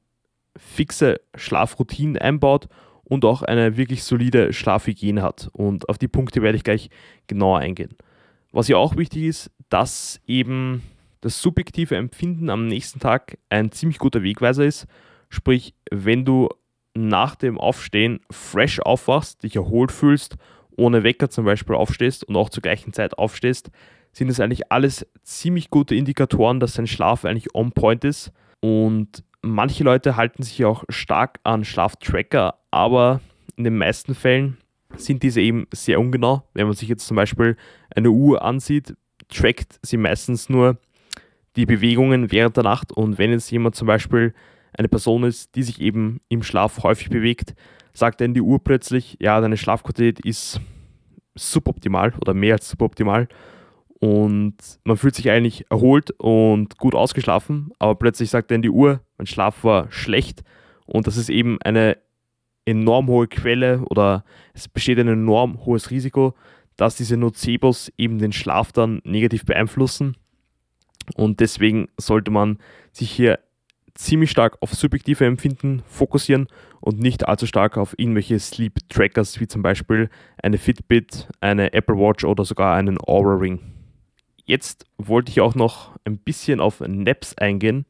fixe 0.56 1.20
Schlafroutinen 1.36 2.18
einbaut 2.18 2.68
und 3.04 3.26
auch 3.26 3.42
eine 3.42 3.78
wirklich 3.78 4.04
solide 4.04 4.54
Schlafhygiene 4.54 5.22
hat. 5.22 5.50
Und 5.54 5.88
auf 5.90 5.98
die 5.98 6.08
Punkte 6.08 6.42
werde 6.42 6.58
ich 6.58 6.64
gleich 6.64 6.90
genauer 7.28 7.60
eingehen. 7.60 7.96
Was 8.58 8.70
ja 8.70 8.78
auch 8.78 8.98
wichtig 8.98 9.26
ist, 9.26 9.52
dass 9.70 10.20
eben 10.26 10.82
das 11.22 11.40
subjektive 11.44 11.96
Empfinden 11.96 12.50
am 12.50 12.66
nächsten 12.66 13.00
Tag 13.00 13.38
ein 13.50 13.72
ziemlich 13.72 14.00
guter 14.00 14.24
Wegweiser 14.24 14.66
ist. 14.66 14.88
Sprich, 15.30 15.76
wenn 15.92 16.26
du 16.26 16.50
nach 16.96 17.36
dem 17.36 17.60
Aufstehen 17.60 18.20
fresh 18.32 18.80
aufwachst, 18.80 19.44
dich 19.44 19.58
erholt 19.58 19.92
fühlst, 19.92 20.38
ohne 20.76 21.04
Wecker 21.04 21.30
zum 21.30 21.46
Beispiel 21.46 21.76
aufstehst 21.76 22.24
und 22.24 22.36
auch 22.36 22.50
zur 22.50 22.64
gleichen 22.64 22.94
Zeit 22.94 23.20
aufstehst, 23.20 23.70
sind 24.12 24.28
das 24.28 24.40
eigentlich 24.40 24.72
alles 24.72 25.06
ziemlich 25.22 25.70
gute 25.70 25.94
Indikatoren, 25.94 26.60
dass 26.60 26.74
dein 26.74 26.88
Schlaf 26.88 27.26
eigentlich 27.26 27.54
on 27.54 27.74
point 27.74 28.04
ist. 28.04 28.32
Und 28.62 29.24
manche 29.44 29.84
Leute 29.84 30.16
halten 30.16 30.42
sich 30.42 30.66
auch 30.66 30.84
stark 30.90 31.40
an 31.44 31.64
Schlaftracker, 31.64 32.56
aber 32.72 33.22
in 33.56 33.66
den 33.66 33.78
meisten 33.78 34.16
Fällen 34.16 34.58
sind 34.96 35.24
diese 35.24 35.42
eben 35.42 35.68
sehr 35.74 36.00
ungenau. 36.00 36.44
Wenn 36.54 36.68
man 36.68 36.76
sich 36.76 36.90
jetzt 36.90 37.08
zum 37.08 37.16
Beispiel 37.16 37.58
eine 37.96 38.12
Uhr 38.12 38.42
ansieht, 38.42 38.96
trackt 39.30 39.80
sie 39.82 39.98
meistens 39.98 40.50
nur 40.50 40.78
die 41.56 41.66
Bewegungen 41.66 42.32
während 42.32 42.56
der 42.56 42.64
Nacht. 42.64 42.92
Und 42.92 43.18
wenn 43.18 43.32
jetzt 43.32 43.52
jemand 43.52 43.76
zum 43.76 43.88
Beispiel 43.88 44.34
eine 44.74 44.88
Person 44.88 45.24
ist, 45.24 45.56
die 45.56 45.64
sich 45.64 45.82
eben 45.82 46.22
im 46.30 46.44
Schlaf 46.44 46.84
häufig 46.84 47.10
bewegt, 47.10 47.56
sagt 47.94 48.22
dann 48.22 48.34
die 48.34 48.42
Uhr 48.42 48.64
plötzlich, 48.64 49.18
ja, 49.20 49.42
deine 49.42 49.58
Schlafqualität 49.58 50.20
ist 50.24 50.62
suboptimal 51.36 52.14
oder 52.22 52.34
mehr 52.34 52.56
als 52.56 52.70
suboptimal. 52.70 53.28
Und 54.00 54.56
man 54.84 54.98
fühlt 54.98 55.16
sich 55.16 55.32
eigentlich 55.32 55.66
erholt 55.72 56.12
und 56.20 56.78
gut 56.78 56.94
ausgeschlafen, 56.94 57.72
aber 57.80 57.96
plötzlich 57.96 58.30
sagt 58.30 58.52
dann 58.52 58.62
die 58.62 58.70
Uhr, 58.70 59.02
mein 59.18 59.26
Schlaf 59.26 59.64
war 59.64 59.92
schlecht. 59.92 60.44
Und 60.86 61.08
das 61.08 61.18
ist 61.18 61.30
eben 61.30 61.60
eine 61.64 61.98
enorm 62.68 63.08
hohe 63.08 63.28
Quelle 63.28 63.80
oder 63.90 64.24
es 64.54 64.68
besteht 64.68 65.00
ein 65.00 65.08
enorm 65.08 65.66
hohes 65.66 65.90
Risiko, 65.90 66.36
dass 66.76 66.98
diese 66.98 67.18
Nocebos 67.18 67.92
eben 67.98 68.20
den 68.20 68.34
Schlaf 68.34 68.72
dann 68.72 69.02
negativ 69.06 69.46
beeinflussen. 69.46 70.18
Und 71.16 71.40
deswegen 71.40 71.88
sollte 71.98 72.30
man 72.30 72.60
sich 72.92 73.10
hier 73.10 73.40
ziemlich 73.96 74.30
stark 74.30 74.58
auf 74.62 74.74
subjektive 74.74 75.26
Empfinden 75.26 75.82
fokussieren 75.88 76.48
und 76.82 77.00
nicht 77.00 77.28
allzu 77.28 77.48
stark 77.48 77.78
auf 77.78 77.96
irgendwelche 77.98 78.38
Sleep 78.38 78.74
Trackers 78.90 79.40
wie 79.40 79.48
zum 79.48 79.64
Beispiel 79.64 80.10
eine 80.44 80.58
Fitbit, 80.58 81.30
eine 81.40 81.74
Apple 81.74 81.96
Watch 81.96 82.26
oder 82.26 82.46
sogar 82.46 82.76
einen 82.76 83.00
Aura 83.00 83.36
Ring. 83.36 83.60
Jetzt 84.46 84.86
wollte 84.98 85.32
ich 85.32 85.42
auch 85.42 85.56
noch 85.56 85.96
ein 86.06 86.20
bisschen 86.20 86.60
auf 86.60 86.82
Naps 86.82 87.36
eingehen 87.38 87.86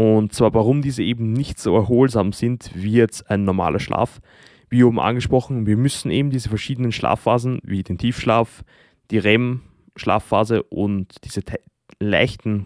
und 0.00 0.32
zwar, 0.32 0.54
warum 0.54 0.80
diese 0.80 1.02
eben 1.02 1.34
nicht 1.34 1.58
so 1.58 1.76
erholsam 1.76 2.32
sind 2.32 2.70
wie 2.74 2.92
jetzt 2.92 3.30
ein 3.30 3.44
normaler 3.44 3.80
Schlaf. 3.80 4.22
Wie 4.70 4.82
oben 4.82 4.98
angesprochen, 4.98 5.66
wir 5.66 5.76
müssen 5.76 6.10
eben 6.10 6.30
diese 6.30 6.48
verschiedenen 6.48 6.90
Schlafphasen 6.90 7.60
wie 7.64 7.82
den 7.82 7.98
Tiefschlaf, 7.98 8.64
die 9.10 9.18
REM-Schlafphase 9.18 10.62
und 10.62 11.22
diese 11.24 11.42
leichten 11.98 12.64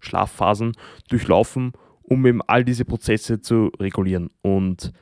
Schlafphasen 0.00 0.72
durchlaufen, 1.10 1.72
um 2.02 2.24
eben 2.24 2.40
all 2.40 2.64
diese 2.64 2.86
Prozesse 2.86 3.42
zu 3.42 3.70
regulieren. 3.78 4.30
Und 4.40 4.94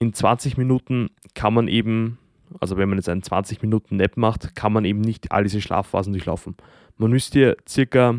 in 0.00 0.12
20 0.12 0.56
Minuten 0.56 1.10
kann 1.34 1.54
man 1.54 1.68
eben, 1.68 2.18
also 2.58 2.76
wenn 2.76 2.88
man 2.88 2.98
jetzt 2.98 3.08
einen 3.08 3.22
20 3.22 3.62
Minuten 3.62 3.98
Nap 3.98 4.16
macht, 4.16 4.56
kann 4.56 4.72
man 4.72 4.84
eben 4.84 5.02
nicht 5.02 5.30
all 5.30 5.44
diese 5.44 5.60
Schlafphasen 5.60 6.12
durchlaufen. 6.12 6.56
Man 6.96 7.12
müsste 7.12 7.56
circa 7.68 8.16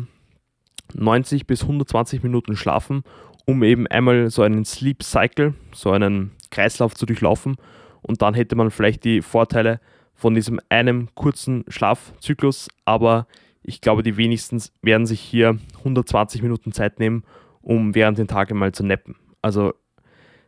90 0.94 1.46
bis 1.46 1.62
120 1.62 2.22
Minuten 2.22 2.56
schlafen, 2.56 3.02
um 3.46 3.62
eben 3.62 3.86
einmal 3.86 4.30
so 4.30 4.42
einen 4.42 4.64
Sleep 4.64 5.02
Cycle, 5.02 5.54
so 5.72 5.90
einen 5.90 6.32
Kreislauf 6.50 6.94
zu 6.94 7.06
durchlaufen. 7.06 7.56
Und 8.02 8.22
dann 8.22 8.34
hätte 8.34 8.56
man 8.56 8.70
vielleicht 8.70 9.04
die 9.04 9.22
Vorteile 9.22 9.80
von 10.14 10.34
diesem 10.34 10.60
einem 10.68 11.08
kurzen 11.14 11.64
Schlafzyklus. 11.68 12.68
Aber 12.84 13.26
ich 13.62 13.80
glaube, 13.80 14.02
die 14.02 14.16
wenigsten 14.16 14.62
werden 14.82 15.06
sich 15.06 15.20
hier 15.20 15.58
120 15.78 16.42
Minuten 16.42 16.72
Zeit 16.72 16.98
nehmen, 16.98 17.24
um 17.62 17.94
während 17.94 18.18
den 18.18 18.28
Tagen 18.28 18.58
mal 18.58 18.72
zu 18.72 18.84
nappen. 18.84 19.16
Also 19.42 19.74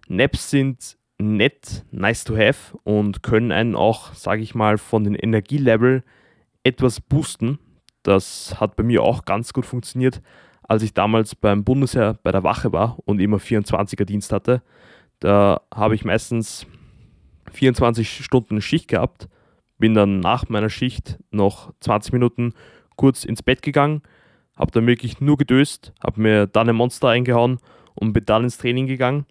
Naps 0.09 0.51
sind 0.51 0.97
nett, 1.19 1.85
nice 1.91 2.25
to 2.25 2.37
have 2.37 2.77
und 2.85 3.23
können 3.23 3.53
einen 3.53 3.77
auch, 3.77 4.13
sage 4.15 4.43
ich 4.43 4.55
mal, 4.55 4.79
von 4.79 5.05
den 5.05 5.15
Energielevel 5.15 6.03
etwas 6.65 7.01
boosten. 7.01 7.59
Das 8.03 8.61
hat 8.61 8.77
bei 8.77 8.83
mir 8.83 9.03
auch 9.03 9.25
ganz 9.25 9.53
gut 9.53 9.67
funktioniert, 9.67 10.21
als 10.63 10.83
ich 10.83 10.95
damals 10.95 11.35
beim 11.35 11.65
Bundesheer 11.65 12.19
bei 12.23 12.33
der 12.33 12.43
Wache 12.43 12.73
war 12.73 12.99
und 13.05 13.21
immer 13.21 13.39
24er 13.39 14.05
Dienst 14.05 14.33
hatte. 14.33 14.63
Da 15.21 15.61
habe 15.73 15.95
ich 15.95 16.05
meistens 16.05 16.67
24 17.53 18.25
Stunden 18.25 18.61
Schicht 18.61 18.89
gehabt, 18.89 19.29
bin 19.79 19.95
dann 19.95 20.21
nach 20.21 20.49
meiner 20.49 20.71
Schicht 20.71 21.19
noch 21.31 21.73
20 21.81 22.13
Minuten 22.13 22.55
kurz 22.97 23.25
ins 23.25 23.43
Bett 23.43 23.63
gegangen, 23.63 24.03
habe 24.57 24.71
dann 24.71 24.87
wirklich 24.87 25.21
nur 25.21 25.37
gedöst, 25.37 25.93
habe 26.03 26.21
mir 26.21 26.47
dann 26.47 26.69
ein 26.69 26.77
Monster 26.77 27.09
eingehauen 27.09 27.59
und 27.95 28.13
bin 28.13 28.25
dann 28.25 28.45
ins 28.45 28.59
Training 28.59 28.87
gegangen. 28.87 29.27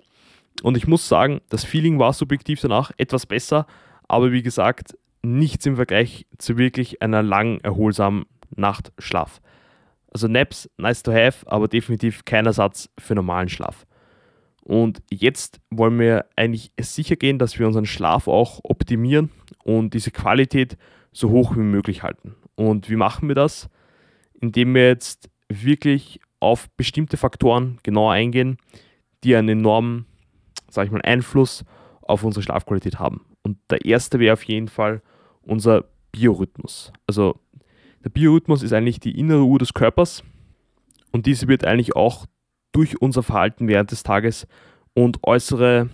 Und 0.63 0.77
ich 0.77 0.87
muss 0.87 1.07
sagen, 1.07 1.41
das 1.49 1.63
Feeling 1.63 1.99
war 1.99 2.13
subjektiv 2.13 2.59
danach 2.61 2.91
etwas 2.97 3.25
besser, 3.25 3.65
aber 4.07 4.31
wie 4.31 4.43
gesagt, 4.43 4.95
nichts 5.23 5.65
im 5.65 5.75
Vergleich 5.75 6.25
zu 6.37 6.57
wirklich 6.57 7.01
einer 7.01 7.23
langen, 7.23 7.61
erholsamen 7.61 8.25
Nachtschlaf. 8.55 9.41
Also 10.11 10.27
Naps, 10.27 10.69
nice 10.77 11.03
to 11.03 11.11
have, 11.11 11.49
aber 11.49 11.67
definitiv 11.67 12.25
kein 12.25 12.45
Ersatz 12.45 12.89
für 12.99 13.15
normalen 13.15 13.49
Schlaf. 13.49 13.85
Und 14.63 15.01
jetzt 15.09 15.59
wollen 15.69 15.99
wir 15.99 16.25
eigentlich 16.35 16.71
sicher 16.79 17.15
gehen, 17.15 17.39
dass 17.39 17.57
wir 17.57 17.67
unseren 17.67 17.85
Schlaf 17.85 18.27
auch 18.27 18.59
optimieren 18.63 19.31
und 19.63 19.93
diese 19.93 20.11
Qualität 20.11 20.77
so 21.11 21.29
hoch 21.29 21.55
wie 21.55 21.61
möglich 21.61 22.03
halten. 22.03 22.35
Und 22.55 22.89
wie 22.89 22.95
machen 22.95 23.27
wir 23.27 23.35
das? 23.35 23.69
Indem 24.39 24.75
wir 24.75 24.87
jetzt 24.87 25.29
wirklich 25.49 26.19
auf 26.39 26.69
bestimmte 26.77 27.17
Faktoren 27.17 27.79
genauer 27.83 28.13
eingehen, 28.13 28.57
die 29.23 29.35
einen 29.35 29.49
enormen, 29.49 30.05
sag 30.69 30.85
ich 30.85 30.91
mal, 30.91 31.01
Einfluss 31.01 31.65
auf 32.01 32.23
unsere 32.23 32.43
Schlafqualität 32.43 32.99
haben. 32.99 33.25
Und 33.43 33.57
der 33.69 33.85
erste 33.85 34.19
wäre 34.19 34.33
auf 34.33 34.43
jeden 34.43 34.67
Fall 34.67 35.01
unser 35.41 35.85
Biorhythmus. 36.11 36.91
Also 37.07 37.39
der 38.03 38.09
Biorhythmus 38.09 38.63
ist 38.63 38.73
eigentlich 38.73 38.99
die 38.99 39.17
innere 39.17 39.43
Uhr 39.43 39.59
des 39.59 39.73
Körpers 39.73 40.23
und 41.11 41.25
diese 41.25 41.47
wird 41.47 41.65
eigentlich 41.65 41.95
auch 41.95 42.25
durch 42.71 43.01
unser 43.01 43.23
Verhalten 43.23 43.67
während 43.67 43.91
des 43.91 44.03
Tages 44.03 44.47
und 44.93 45.19
äußere 45.23 45.89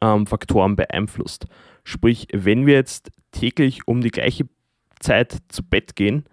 ähm, 0.00 0.26
Faktoren 0.26 0.76
beeinflusst. 0.76 1.46
Sprich, 1.84 2.28
wenn 2.32 2.66
wir 2.66 2.74
jetzt 2.74 3.10
täglich 3.30 3.86
um 3.86 4.00
die 4.00 4.10
gleiche 4.10 4.48
Zeit 5.00 5.38
zu 5.48 5.62
Bett 5.62 5.96
gehen, 5.96 6.24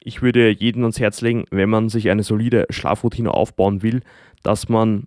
ich 0.00 0.22
würde 0.22 0.50
jedem 0.50 0.82
ans 0.82 1.00
Herz 1.00 1.20
legen, 1.20 1.44
wenn 1.50 1.68
man 1.68 1.88
sich 1.88 2.10
eine 2.10 2.22
solide 2.22 2.66
Schlafroutine 2.70 3.32
aufbauen 3.32 3.82
will, 3.82 4.02
dass 4.42 4.68
man 4.68 5.06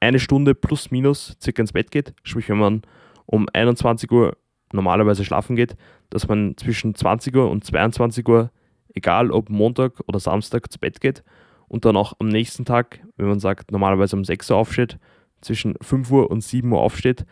eine 0.00 0.18
Stunde 0.18 0.54
plus 0.54 0.90
minus 0.90 1.36
circa 1.40 1.62
ins 1.62 1.72
Bett 1.72 1.90
geht. 1.92 2.12
Sprich, 2.24 2.48
wenn 2.48 2.58
man 2.58 2.82
um 3.26 3.48
21 3.52 4.10
Uhr 4.10 4.36
normalerweise 4.72 5.24
schlafen 5.24 5.54
geht, 5.54 5.76
dass 6.10 6.26
man 6.26 6.56
zwischen 6.56 6.94
20 6.94 7.36
Uhr 7.36 7.50
und 7.50 7.64
22 7.64 8.26
Uhr 8.28 8.50
egal 8.94 9.30
ob 9.30 9.50
Montag 9.50 10.00
oder 10.06 10.20
Samstag 10.20 10.70
zu 10.70 10.78
Bett 10.78 11.00
geht 11.00 11.22
und 11.68 11.84
dann 11.84 11.96
auch 11.96 12.14
am 12.18 12.28
nächsten 12.28 12.64
Tag, 12.64 13.00
wenn 13.16 13.28
man 13.28 13.40
sagt, 13.40 13.72
normalerweise 13.72 14.16
um 14.16 14.24
6 14.24 14.50
Uhr 14.50 14.56
aufsteht, 14.56 14.98
zwischen 15.40 15.74
5 15.80 16.10
Uhr 16.10 16.30
und 16.30 16.42
7 16.42 16.70
Uhr 16.70 16.80
aufsteht, 16.80 17.24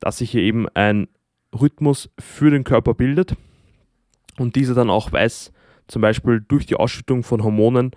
dass 0.00 0.18
sich 0.18 0.30
hier 0.30 0.42
eben 0.42 0.68
ein 0.74 1.08
Rhythmus 1.58 2.10
für 2.18 2.50
den 2.50 2.64
Körper 2.64 2.94
bildet 2.94 3.36
und 4.38 4.56
dieser 4.56 4.74
dann 4.74 4.90
auch 4.90 5.12
weiß, 5.12 5.52
zum 5.88 6.02
Beispiel 6.02 6.44
durch 6.46 6.66
die 6.66 6.76
Ausschüttung 6.76 7.22
von 7.22 7.42
Hormonen, 7.42 7.92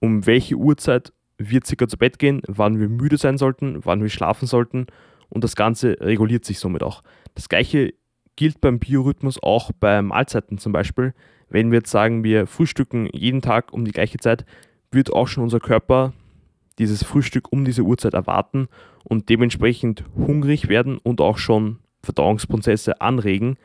um 0.00 0.26
welche 0.26 0.56
Uhrzeit 0.56 1.12
wir 1.36 1.60
circa 1.64 1.88
zu 1.88 1.98
Bett 1.98 2.18
gehen, 2.18 2.42
wann 2.46 2.78
wir 2.78 2.88
müde 2.88 3.16
sein 3.16 3.38
sollten, 3.38 3.84
wann 3.84 4.02
wir 4.02 4.08
schlafen 4.08 4.46
sollten 4.46 4.86
und 5.28 5.44
das 5.44 5.56
Ganze 5.56 5.96
reguliert 6.00 6.44
sich 6.44 6.58
somit 6.58 6.82
auch. 6.82 7.02
Das 7.34 7.48
gleiche 7.48 7.94
gilt 8.36 8.60
beim 8.60 8.78
Biorhythmus 8.78 9.42
auch 9.42 9.70
bei 9.78 10.00
Mahlzeiten 10.02 10.58
zum 10.58 10.72
Beispiel. 10.72 11.14
Wenn 11.48 11.70
wir 11.70 11.78
jetzt 11.78 11.90
sagen, 11.90 12.24
wir 12.24 12.46
frühstücken 12.46 13.08
jeden 13.12 13.42
Tag 13.42 13.72
um 13.72 13.84
die 13.84 13.92
gleiche 13.92 14.18
Zeit, 14.18 14.44
wird 14.90 15.12
auch 15.12 15.28
schon 15.28 15.42
unser 15.42 15.60
Körper 15.60 16.12
dieses 16.78 17.04
Frühstück 17.04 17.52
um 17.52 17.64
diese 17.64 17.82
Uhrzeit 17.82 18.14
erwarten 18.14 18.68
und 19.04 19.28
dementsprechend 19.28 20.04
hungrig 20.16 20.68
werden 20.68 20.98
und 20.98 21.20
auch 21.20 21.38
schon 21.38 21.78
Verdauungsprozesse 22.02 23.00
anregen, 23.00 23.56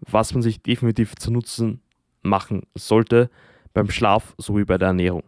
was 0.00 0.34
man 0.34 0.42
sich 0.42 0.62
definitiv 0.62 1.14
zu 1.16 1.30
Nutzen 1.30 1.80
machen 2.22 2.62
sollte 2.74 3.30
beim 3.72 3.90
Schlaf 3.90 4.34
sowie 4.38 4.64
bei 4.64 4.78
der 4.78 4.88
Ernährung. 4.88 5.22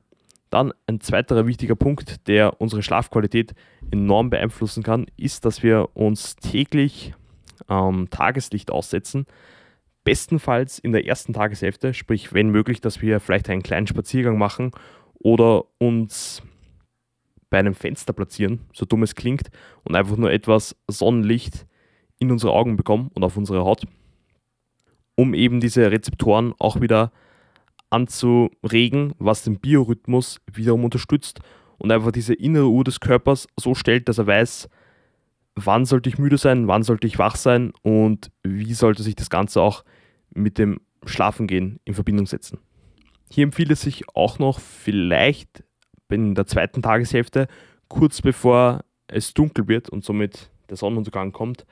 Dann 0.51 0.73
ein 0.87 1.01
zweiterer 1.01 1.47
wichtiger 1.47 1.75
Punkt, 1.75 2.29
der 2.29 2.61
unsere 2.61 2.83
Schlafqualität 2.83 3.55
enorm 3.91 4.31
beeinflussen 4.31 4.83
kann, 4.83 5.07
ist, 5.17 5.45
dass 5.45 5.63
wir 5.63 5.89
uns 5.95 6.37
täglich 6.37 7.15
ähm, 7.69 8.09
Tageslicht 8.11 8.71
aussetzen. 8.71 9.27
Bestenfalls 10.05 10.79
in 10.79 10.93
der 10.93 11.07
ersten 11.07 11.33
Tageshälfte, 11.33 11.95
sprich 11.95 12.33
wenn 12.33 12.51
möglich, 12.51 12.81
dass 12.81 13.01
wir 13.03 13.21
vielleicht 13.21 13.49
einen 13.49 13.63
kleinen 13.63 13.87
Spaziergang 13.87 14.39
machen 14.39 14.71
oder 15.15 15.65
uns 15.79 16.43
bei 17.51 17.59
einem 17.59 17.75
Fenster 17.75 18.13
platzieren, 18.13 18.61
so 18.73 18.85
dumm 18.85 19.03
es 19.03 19.15
klingt, 19.15 19.51
und 19.85 19.95
einfach 19.97 20.17
nur 20.17 20.31
etwas 20.33 20.77
Sonnenlicht 20.89 21.67
in 22.19 22.31
unsere 22.31 22.53
Augen 22.53 22.77
bekommen 22.77 23.11
und 23.15 23.25
auf 23.25 23.37
unsere 23.37 23.65
Haut, 23.65 23.85
um 25.15 25.35
eben 25.35 25.61
diese 25.61 25.91
Rezeptoren 25.91 26.55
auch 26.59 26.81
wieder 26.81 27.13
anzuregen, 27.91 29.15
was 29.19 29.45
den 29.45 29.61
Biorhythmus 29.61 30.41
wiederum 30.53 30.85
unterstützt 30.85 31.41
und 31.79 31.93
einfach 31.93 32.13
diese 32.13 32.35
innere 32.35 32.69
Uhr 32.69 32.85
des 32.85 33.01
Körpers 33.01 33.47
so 33.59 33.75
stellt, 33.75 34.09
dass 34.09 34.19
er 34.19 34.27
weiß, 34.27 34.69
wann 35.55 35.85
sollte 35.85 36.09
ich 36.09 36.19
müde 36.19 36.39
sein, 36.39 36.69
wann 36.69 36.83
sollte 36.83 37.07
ich 37.07 37.19
wach 37.19 37.37
sein 37.37 37.73
und 37.83 38.31
wie 38.43 38.75
sollte 38.75 39.03
sich 39.03 39.15
das 39.15 39.31
Ganze 39.31 39.61
auch 39.61 39.85
mit 40.35 40.59
dem 40.59 40.81
Schlafengehen 41.05 41.81
in 41.85 41.95
Verbindung 41.95 42.27
setzen. 42.27 42.59
Hier 43.31 43.45
empfiehlt 43.45 43.71
es 43.71 43.83
sich 43.83 44.05
auch 44.15 44.39
noch 44.39 44.61
vielleicht 44.61 45.65
in 46.09 46.35
der 46.35 46.47
zweiten 46.47 46.83
Tageshälfte, 46.83 47.49
kurz 47.89 48.23
bevor 48.23 48.85
es 49.09 49.35
dunkel 49.35 49.69
wird 49.69 49.91
und 49.91 50.05
somit 50.05 50.51
der 50.69 50.77
Sonnenuntergang 50.77 51.33
kommt, 51.33 51.67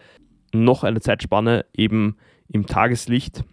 noch 0.53 0.85
eine 0.85 1.01
Zeitspanne 1.01 1.65
eben 1.75 2.17
im 2.49 2.67
Tageslicht 2.67 3.45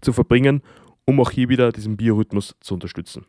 zu 0.00 0.12
verbringen, 0.12 0.62
um 1.06 1.20
auch 1.20 1.30
hier 1.30 1.48
wieder 1.48 1.72
diesen 1.72 1.96
Biorhythmus 1.96 2.56
zu 2.60 2.74
unterstützen. 2.74 3.24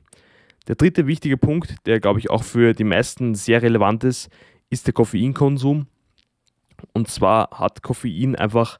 Der 0.67 0.75
dritte 0.75 1.07
wichtige 1.07 1.37
Punkt, 1.37 1.75
der 1.85 1.99
glaube 1.99 2.19
ich 2.19 2.29
auch 2.29 2.43
für 2.43 2.73
die 2.73 2.83
meisten 2.83 3.35
sehr 3.35 3.61
relevant 3.61 4.03
ist, 4.03 4.29
ist 4.69 4.87
der 4.87 4.93
Koffeinkonsum. 4.93 5.87
Und 6.93 7.07
zwar 7.07 7.49
hat 7.51 7.81
Koffein 7.81 8.35
einfach 8.35 8.79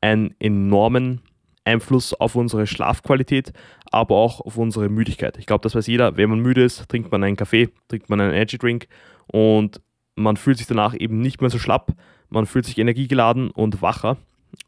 einen 0.00 0.34
enormen 0.38 1.20
Einfluss 1.64 2.14
auf 2.14 2.36
unsere 2.36 2.66
Schlafqualität, 2.66 3.52
aber 3.90 4.14
auch 4.16 4.40
auf 4.40 4.56
unsere 4.56 4.88
Müdigkeit. 4.88 5.36
Ich 5.38 5.46
glaube, 5.46 5.62
das 5.62 5.74
weiß 5.74 5.86
jeder. 5.88 6.16
Wenn 6.16 6.30
man 6.30 6.40
müde 6.40 6.62
ist, 6.64 6.88
trinkt 6.88 7.10
man 7.10 7.24
einen 7.24 7.36
Kaffee, 7.36 7.70
trinkt 7.88 8.08
man 8.08 8.20
einen 8.20 8.34
Energy 8.34 8.58
Drink 8.58 8.86
und 9.26 9.80
man 10.14 10.36
fühlt 10.36 10.58
sich 10.58 10.66
danach 10.66 10.94
eben 10.98 11.20
nicht 11.20 11.40
mehr 11.40 11.50
so 11.50 11.58
schlapp, 11.58 11.92
man 12.28 12.46
fühlt 12.46 12.64
sich 12.64 12.78
energiegeladen 12.78 13.50
und 13.50 13.82
wacher. 13.82 14.16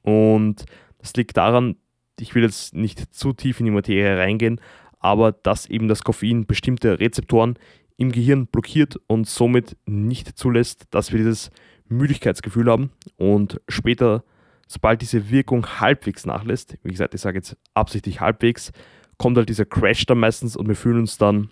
Und 0.02 0.64
das 0.98 1.14
liegt 1.14 1.36
daran, 1.36 1.76
ich 2.20 2.34
will 2.34 2.42
jetzt 2.42 2.74
nicht 2.74 3.14
zu 3.14 3.32
tief 3.32 3.60
in 3.60 3.66
die 3.66 3.72
Materie 3.72 4.18
reingehen, 4.18 4.60
aber 4.98 5.32
dass 5.32 5.66
eben 5.66 5.88
das 5.88 6.02
Koffein 6.02 6.46
bestimmte 6.46 6.98
Rezeptoren 6.98 7.58
im 7.96 8.12
Gehirn 8.12 8.46
blockiert 8.46 8.98
und 9.06 9.28
somit 9.28 9.76
nicht 9.86 10.36
zulässt, 10.36 10.86
dass 10.90 11.12
wir 11.12 11.18
dieses 11.18 11.50
Müdigkeitsgefühl 11.88 12.70
haben 12.70 12.90
und 13.16 13.60
später, 13.68 14.24
sobald 14.66 15.02
diese 15.02 15.30
Wirkung 15.30 15.66
halbwegs 15.80 16.26
nachlässt, 16.26 16.76
wie 16.82 16.90
gesagt, 16.90 17.14
ich 17.14 17.20
sage 17.20 17.38
jetzt 17.38 17.56
absichtlich 17.74 18.20
halbwegs, 18.20 18.72
kommt 19.16 19.36
halt 19.36 19.48
dieser 19.48 19.64
Crash 19.64 20.06
dann 20.06 20.18
meistens 20.18 20.56
und 20.56 20.68
wir 20.68 20.76
fühlen 20.76 21.00
uns 21.00 21.18
dann 21.18 21.50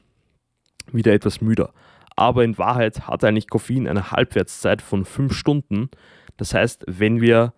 wieder 0.93 1.12
etwas 1.12 1.40
müder. 1.40 1.73
Aber 2.14 2.45
in 2.45 2.57
Wahrheit 2.59 3.07
hat 3.07 3.25
eigentlich 3.25 3.49
Koffein 3.49 3.87
eine 3.87 4.11
Halbwertszeit 4.11 4.81
von 4.81 5.05
5 5.05 5.35
Stunden. 5.35 5.90
Das 6.37 6.55
heißt, 6.55 6.85
wenn 6.88 7.21
wir 7.21 7.52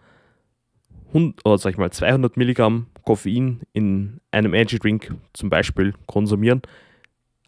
100, 1.09 1.46
oder 1.46 1.59
sag 1.59 1.72
ich 1.72 1.79
mal 1.79 1.92
200 1.92 2.37
Milligramm 2.37 2.87
Koffein 3.05 3.61
in 3.72 4.20
einem 4.31 4.55
Energy 4.55 4.79
Drink 4.79 5.14
zum 5.33 5.48
Beispiel 5.48 5.94
konsumieren, 6.07 6.62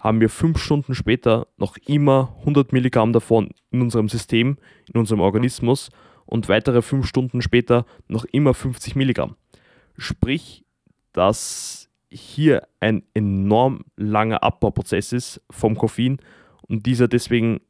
haben 0.01 0.21
wir 0.21 0.31
fünf 0.31 0.59
Stunden 0.59 0.95
später 0.95 1.47
noch 1.59 1.77
immer 1.87 2.35
100 2.41 2.73
Milligramm 2.73 3.13
davon 3.13 3.51
in 3.71 3.83
unserem 3.83 4.09
System, 4.09 4.57
in 4.93 4.99
unserem 4.99 5.21
Organismus 5.21 5.91
und 6.25 6.49
weitere 6.49 6.83
fünf 6.83 7.07
Stunden 7.07 7.43
später 7.43 7.85
noch 8.09 8.25
immer 8.25 8.55
50 8.55 8.97
Milligramm. 8.97 9.37
Sprich, 9.97 10.65
dass 11.13 11.89
hier 12.09 12.67
ein 12.81 13.03
enorm 13.15 13.85
langer 13.97 14.43
Abbauprozess 14.43 15.13
ist 15.13 15.43
vom 15.51 15.77
Koffein 15.77 16.19
und 16.63 16.87
dieser 16.87 17.07
deswegen 17.07 17.61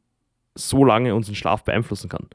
so 0.55 0.85
lange 0.85 1.13
unseren 1.13 1.35
Schlaf 1.35 1.63
beeinflussen 1.63 2.09
kann. 2.09 2.27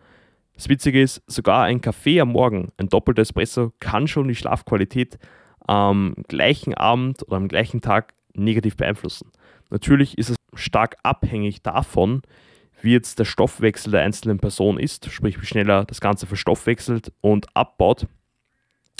Das 0.54 0.68
Witzige 0.68 1.02
ist, 1.02 1.22
sogar 1.26 1.64
ein 1.64 1.80
Kaffee 1.80 2.20
am 2.20 2.30
Morgen, 2.30 2.72
ein 2.76 2.88
doppelter 2.88 3.22
Espresso, 3.22 3.72
kann 3.80 4.08
schon 4.08 4.28
die 4.28 4.34
Schlafqualität 4.34 5.18
am 5.60 6.14
gleichen 6.28 6.74
Abend 6.74 7.22
oder 7.26 7.36
am 7.36 7.48
gleichen 7.48 7.80
Tag 7.80 8.14
negativ 8.34 8.76
beeinflussen. 8.76 9.30
Natürlich 9.70 10.18
ist 10.18 10.30
es 10.30 10.36
stark 10.54 10.96
abhängig 11.02 11.62
davon, 11.62 12.22
wie 12.80 12.92
jetzt 12.92 13.18
der 13.18 13.24
Stoffwechsel 13.24 13.90
der 13.90 14.02
einzelnen 14.02 14.38
Person 14.38 14.78
ist, 14.78 15.10
sprich 15.10 15.40
wie 15.40 15.46
schnell 15.46 15.68
er 15.68 15.84
das 15.84 16.00
Ganze 16.00 16.26
verstoffwechselt 16.26 17.12
und 17.20 17.46
abbaut. 17.56 18.06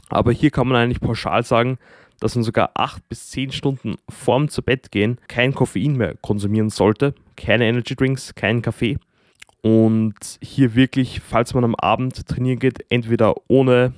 Aber 0.09 0.33
hier 0.33 0.51
kann 0.51 0.69
man 0.69 0.77
eigentlich 0.77 1.01
pauschal 1.01 1.45
sagen, 1.45 1.79
dass 2.21 2.35
man 2.35 2.45
sogar 2.45 2.71
8 2.75 3.09
bis 3.09 3.31
10 3.31 3.53
Stunden 3.53 3.97
vorm 4.09 4.49
zu 4.49 4.63
Bett 4.63 4.91
gehen 4.91 5.19
kein 5.29 5.55
Koffein 5.55 5.97
mehr 5.97 6.15
konsumieren 6.23 6.71
sollte, 6.71 7.15
keine 7.37 7.67
Energy 7.67 7.95
Drinks, 7.95 8.35
keinen 8.35 8.63
Kaffee. 8.63 8.99
Und 9.63 10.39
hier 10.41 10.75
wirklich, 10.75 11.21
falls 11.21 11.53
man 11.55 11.65
am 11.65 11.75
Abend 11.75 12.27
trainieren 12.27 12.59
geht, 12.59 12.85
entweder 12.89 13.35
ohne 13.49 13.95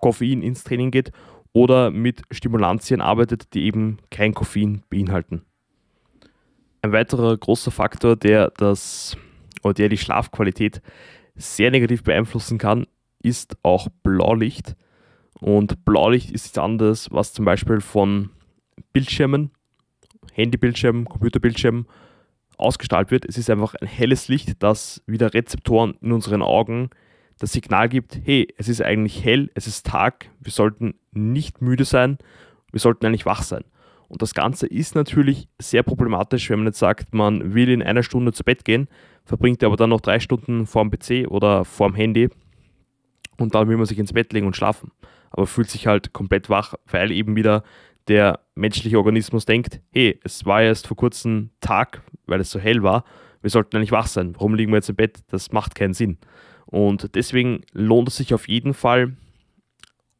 Koffein 0.00 0.42
ins 0.42 0.64
Training 0.64 0.90
geht 0.90 1.12
oder 1.52 1.90
mit 1.90 2.22
Stimulantien 2.30 3.00
arbeitet, 3.00 3.54
die 3.54 3.64
eben 3.64 3.98
kein 4.10 4.34
Koffein 4.34 4.82
beinhalten. 4.88 5.42
Ein 6.84 6.92
weiterer 6.92 7.34
großer 7.34 7.70
Faktor, 7.70 8.14
der 8.14 8.50
das 8.58 9.16
oder 9.62 9.72
der 9.72 9.88
die 9.88 9.96
Schlafqualität 9.96 10.82
sehr 11.34 11.70
negativ 11.70 12.02
beeinflussen 12.02 12.58
kann, 12.58 12.86
ist 13.22 13.56
auch 13.62 13.88
Blaulicht. 14.02 14.76
Und 15.40 15.86
Blaulicht 15.86 16.30
ist 16.30 16.44
nichts 16.44 16.58
anderes, 16.58 17.10
was 17.10 17.32
zum 17.32 17.46
Beispiel 17.46 17.80
von 17.80 18.28
Bildschirmen, 18.92 19.50
Handybildschirmen, 20.34 21.06
Computerbildschirmen 21.06 21.86
ausgestrahlt 22.58 23.10
wird. 23.10 23.24
Es 23.24 23.38
ist 23.38 23.48
einfach 23.48 23.74
ein 23.76 23.88
helles 23.88 24.28
Licht, 24.28 24.62
das 24.62 25.02
wieder 25.06 25.32
Rezeptoren 25.32 25.94
in 26.02 26.12
unseren 26.12 26.42
Augen 26.42 26.90
das 27.38 27.52
Signal 27.52 27.88
gibt, 27.88 28.20
hey, 28.24 28.46
es 28.58 28.68
ist 28.68 28.82
eigentlich 28.82 29.24
hell, 29.24 29.50
es 29.54 29.66
ist 29.66 29.86
Tag, 29.86 30.28
wir 30.38 30.52
sollten 30.52 30.96
nicht 31.12 31.62
müde 31.62 31.86
sein, 31.86 32.18
wir 32.72 32.80
sollten 32.80 33.06
eigentlich 33.06 33.24
wach 33.24 33.42
sein. 33.42 33.64
Und 34.14 34.22
das 34.22 34.32
Ganze 34.32 34.68
ist 34.68 34.94
natürlich 34.94 35.48
sehr 35.60 35.82
problematisch, 35.82 36.48
wenn 36.48 36.60
man 36.60 36.68
jetzt 36.68 36.78
sagt, 36.78 37.12
man 37.12 37.52
will 37.52 37.68
in 37.68 37.82
einer 37.82 38.04
Stunde 38.04 38.32
zu 38.32 38.44
Bett 38.44 38.64
gehen, 38.64 38.86
verbringt 39.24 39.64
aber 39.64 39.74
dann 39.74 39.90
noch 39.90 40.00
drei 40.00 40.20
Stunden 40.20 40.66
vorm 40.66 40.88
PC 40.88 41.26
oder 41.26 41.64
vorm 41.64 41.96
Handy 41.96 42.28
und 43.38 43.56
dann 43.56 43.68
will 43.68 43.76
man 43.76 43.86
sich 43.86 43.98
ins 43.98 44.12
Bett 44.12 44.32
legen 44.32 44.46
und 44.46 44.54
schlafen. 44.54 44.92
Aber 45.30 45.48
fühlt 45.48 45.68
sich 45.68 45.88
halt 45.88 46.12
komplett 46.12 46.48
wach, 46.48 46.74
weil 46.86 47.10
eben 47.10 47.34
wieder 47.34 47.64
der 48.06 48.38
menschliche 48.54 48.98
Organismus 48.98 49.46
denkt, 49.46 49.80
hey, 49.92 50.20
es 50.22 50.46
war 50.46 50.62
erst 50.62 50.86
vor 50.86 50.96
kurzem 50.96 51.50
Tag, 51.58 52.04
weil 52.26 52.38
es 52.38 52.52
so 52.52 52.60
hell 52.60 52.84
war, 52.84 53.02
wir 53.42 53.50
sollten 53.50 53.76
eigentlich 53.76 53.90
wach 53.90 54.06
sein. 54.06 54.36
Warum 54.36 54.54
liegen 54.54 54.70
wir 54.70 54.76
jetzt 54.76 54.90
im 54.90 54.94
Bett? 54.94 55.24
Das 55.32 55.50
macht 55.50 55.74
keinen 55.74 55.92
Sinn. 55.92 56.18
Und 56.66 57.16
deswegen 57.16 57.62
lohnt 57.72 58.06
es 58.06 58.16
sich 58.18 58.32
auf 58.32 58.46
jeden 58.46 58.74
Fall, 58.74 59.16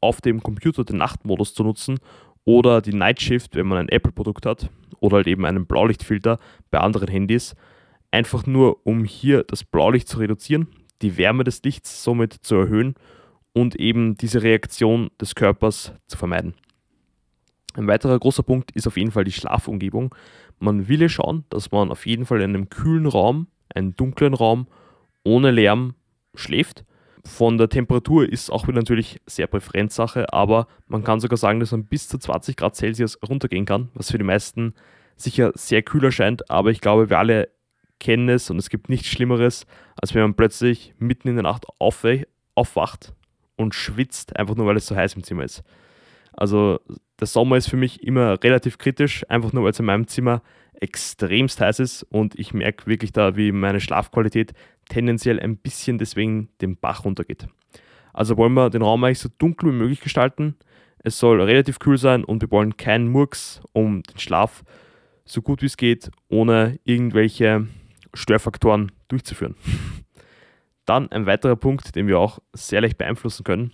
auf 0.01 0.19
dem 0.19 0.43
Computer 0.43 0.83
den 0.83 0.97
Nachtmodus 0.97 1.53
zu 1.53 1.63
nutzen 1.63 1.99
oder 2.45 2.81
die 2.81 2.93
Night 2.93 3.21
Shift, 3.21 3.55
wenn 3.55 3.67
man 3.67 3.79
ein 3.79 3.89
Apple-Produkt 3.89 4.45
hat 4.45 4.69
oder 4.99 5.17
halt 5.17 5.27
eben 5.27 5.45
einen 5.45 5.65
Blaulichtfilter 5.65 6.39
bei 6.71 6.79
anderen 6.79 7.07
Handys, 7.07 7.55
einfach 8.11 8.45
nur 8.45 8.85
um 8.85 9.03
hier 9.03 9.43
das 9.43 9.63
Blaulicht 9.63 10.07
zu 10.07 10.19
reduzieren, 10.19 10.67
die 11.01 11.17
Wärme 11.17 11.43
des 11.43 11.61
Lichts 11.63 12.03
somit 12.03 12.33
zu 12.33 12.55
erhöhen 12.55 12.95
und 13.53 13.75
eben 13.75 14.15
diese 14.15 14.43
Reaktion 14.43 15.09
des 15.19 15.35
Körpers 15.35 15.93
zu 16.07 16.17
vermeiden. 16.17 16.53
Ein 17.73 17.87
weiterer 17.87 18.17
großer 18.17 18.43
Punkt 18.43 18.71
ist 18.71 18.87
auf 18.87 18.95
jeden 18.95 19.11
Fall 19.11 19.25
die 19.25 19.31
Schlafumgebung. 19.31 20.15
Man 20.59 20.87
will 20.87 21.01
ja 21.01 21.09
schauen, 21.09 21.43
dass 21.49 21.71
man 21.71 21.91
auf 21.91 22.05
jeden 22.05 22.25
Fall 22.25 22.41
in 22.41 22.51
einem 22.51 22.69
kühlen 22.69 23.05
Raum, 23.05 23.47
einen 23.73 23.95
dunklen 23.95 24.33
Raum, 24.33 24.67
ohne 25.23 25.51
Lärm 25.51 25.95
schläft. 26.35 26.85
Von 27.25 27.57
der 27.57 27.69
Temperatur 27.69 28.29
ist 28.29 28.51
auch 28.51 28.67
wieder 28.67 28.77
natürlich 28.77 29.19
sehr 29.25 29.47
Präferenzsache, 29.47 30.31
aber 30.31 30.67
man 30.87 31.03
kann 31.03 31.19
sogar 31.19 31.37
sagen, 31.37 31.59
dass 31.59 31.71
man 31.71 31.85
bis 31.85 32.07
zu 32.07 32.19
20 32.19 32.55
Grad 32.55 32.75
Celsius 32.75 33.17
runtergehen 33.27 33.65
kann, 33.65 33.89
was 33.95 34.11
für 34.11 34.19
die 34.19 34.23
meisten 34.23 34.75
sicher 35.15 35.51
sehr 35.55 35.81
kühl 35.81 36.03
erscheint, 36.03 36.49
aber 36.51 36.69
ich 36.69 36.81
glaube, 36.81 37.09
wir 37.09 37.17
alle 37.17 37.49
kennen 37.99 38.29
es 38.29 38.49
und 38.49 38.57
es 38.57 38.69
gibt 38.69 38.89
nichts 38.89 39.07
Schlimmeres, 39.07 39.65
als 39.99 40.13
wenn 40.13 40.21
man 40.21 40.35
plötzlich 40.35 40.93
mitten 40.99 41.27
in 41.27 41.35
der 41.35 41.43
Nacht 41.43 41.65
aufwacht 41.79 43.13
und 43.55 43.73
schwitzt, 43.73 44.35
einfach 44.35 44.55
nur 44.55 44.67
weil 44.67 44.77
es 44.77 44.85
so 44.85 44.95
heiß 44.95 45.15
im 45.15 45.23
Zimmer 45.23 45.45
ist. 45.45 45.63
Also 46.33 46.79
der 47.19 47.27
Sommer 47.27 47.57
ist 47.57 47.69
für 47.69 47.77
mich 47.77 48.03
immer 48.03 48.43
relativ 48.43 48.77
kritisch, 48.77 49.25
einfach 49.29 49.53
nur 49.53 49.63
weil 49.63 49.71
es 49.71 49.79
in 49.79 49.85
meinem 49.85 50.07
Zimmer 50.07 50.41
extremst 50.81 51.61
heiß 51.61 51.79
ist 51.79 52.03
und 52.03 52.37
ich 52.37 52.53
merke 52.53 52.85
wirklich 52.85 53.13
da, 53.13 53.37
wie 53.37 53.51
meine 53.53 53.79
Schlafqualität 53.79 54.53
tendenziell 54.89 55.39
ein 55.39 55.57
bisschen 55.57 55.97
deswegen 55.97 56.49
den 56.61 56.77
Bach 56.77 57.05
runtergeht. 57.05 57.47
Also 58.13 58.37
wollen 58.37 58.53
wir 58.53 58.69
den 58.69 58.81
Raum 58.81 59.03
eigentlich 59.03 59.19
so 59.19 59.29
dunkel 59.37 59.71
wie 59.71 59.75
möglich 59.75 59.99
gestalten. 59.99 60.55
Es 60.99 61.19
soll 61.19 61.41
relativ 61.41 61.79
kühl 61.79 61.97
sein 61.97 62.23
und 62.23 62.41
wir 62.41 62.49
wollen 62.51 62.77
keinen 62.77 63.09
Murks, 63.09 63.61
um 63.73 64.03
den 64.03 64.19
Schlaf 64.19 64.63
so 65.25 65.41
gut 65.41 65.61
wie 65.61 65.65
es 65.65 65.77
geht, 65.77 66.11
ohne 66.29 66.79
irgendwelche 66.83 67.67
Störfaktoren 68.13 68.91
durchzuführen. 69.07 69.55
Dann 70.85 71.11
ein 71.11 71.25
weiterer 71.25 71.55
Punkt, 71.55 71.95
den 71.95 72.07
wir 72.07 72.19
auch 72.19 72.39
sehr 72.53 72.81
leicht 72.81 72.97
beeinflussen 72.97 73.43
können, 73.43 73.73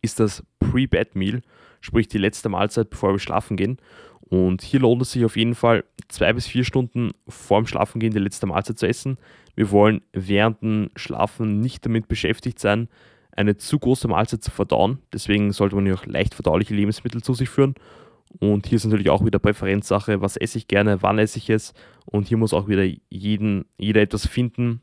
ist 0.00 0.20
das 0.20 0.44
Pre-Bed-Meal, 0.60 1.42
sprich 1.80 2.08
die 2.08 2.18
letzte 2.18 2.48
Mahlzeit, 2.48 2.90
bevor 2.90 3.12
wir 3.12 3.18
schlafen 3.18 3.56
gehen. 3.56 3.78
Und 4.28 4.62
hier 4.62 4.80
lohnt 4.80 5.02
es 5.02 5.12
sich 5.12 5.24
auf 5.24 5.36
jeden 5.36 5.54
Fall, 5.54 5.84
zwei 6.08 6.32
bis 6.32 6.46
vier 6.46 6.64
Stunden 6.64 7.12
vor 7.28 7.60
dem 7.60 7.66
Schlafengehen 7.66 8.12
die 8.12 8.20
letzte 8.20 8.46
Mahlzeit 8.46 8.78
zu 8.78 8.86
essen. 8.86 9.18
Wir 9.54 9.70
wollen 9.70 10.02
während 10.12 10.62
dem 10.62 10.90
Schlafen 10.96 11.60
nicht 11.60 11.84
damit 11.84 12.08
beschäftigt 12.08 12.58
sein, 12.58 12.88
eine 13.36 13.56
zu 13.56 13.78
große 13.78 14.08
Mahlzeit 14.08 14.42
zu 14.42 14.50
verdauen. 14.50 14.98
Deswegen 15.12 15.52
sollte 15.52 15.76
man 15.76 15.86
ja 15.86 15.94
auch 15.94 16.06
leicht 16.06 16.34
verdauliche 16.34 16.74
Lebensmittel 16.74 17.22
zu 17.22 17.34
sich 17.34 17.48
führen. 17.48 17.74
Und 18.40 18.66
hier 18.66 18.76
ist 18.76 18.84
natürlich 18.84 19.10
auch 19.10 19.24
wieder 19.24 19.38
Präferenzsache, 19.38 20.20
was 20.20 20.36
esse 20.36 20.58
ich 20.58 20.68
gerne, 20.68 21.02
wann 21.02 21.18
esse 21.18 21.38
ich 21.38 21.50
es. 21.50 21.74
Und 22.04 22.28
hier 22.28 22.36
muss 22.36 22.54
auch 22.54 22.68
wieder 22.68 22.84
jeden, 23.08 23.66
jeder 23.78 24.02
etwas 24.02 24.26
finden, 24.26 24.80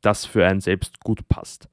das 0.00 0.24
für 0.24 0.46
einen 0.46 0.60
selbst 0.60 1.00
gut 1.00 1.28
passt. 1.28 1.68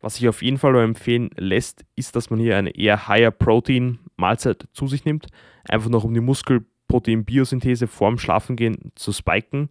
Was 0.00 0.16
sich 0.16 0.28
auf 0.28 0.42
jeden 0.42 0.58
Fall 0.58 0.74
empfehlen 0.76 1.30
lässt, 1.36 1.84
ist, 1.94 2.16
dass 2.16 2.30
man 2.30 2.40
hier 2.40 2.56
eine 2.56 2.70
eher 2.70 3.06
higher 3.06 3.30
Protein 3.30 3.98
Mahlzeit 4.16 4.66
zu 4.72 4.86
sich 4.86 5.04
nimmt, 5.04 5.26
einfach 5.68 5.90
noch 5.90 6.04
um 6.04 6.14
die 6.14 6.20
Muskelprotein-Biosynthese 6.20 7.86
vorm 7.86 8.18
Schlafengehen 8.18 8.92
zu 8.94 9.12
spiken. 9.12 9.68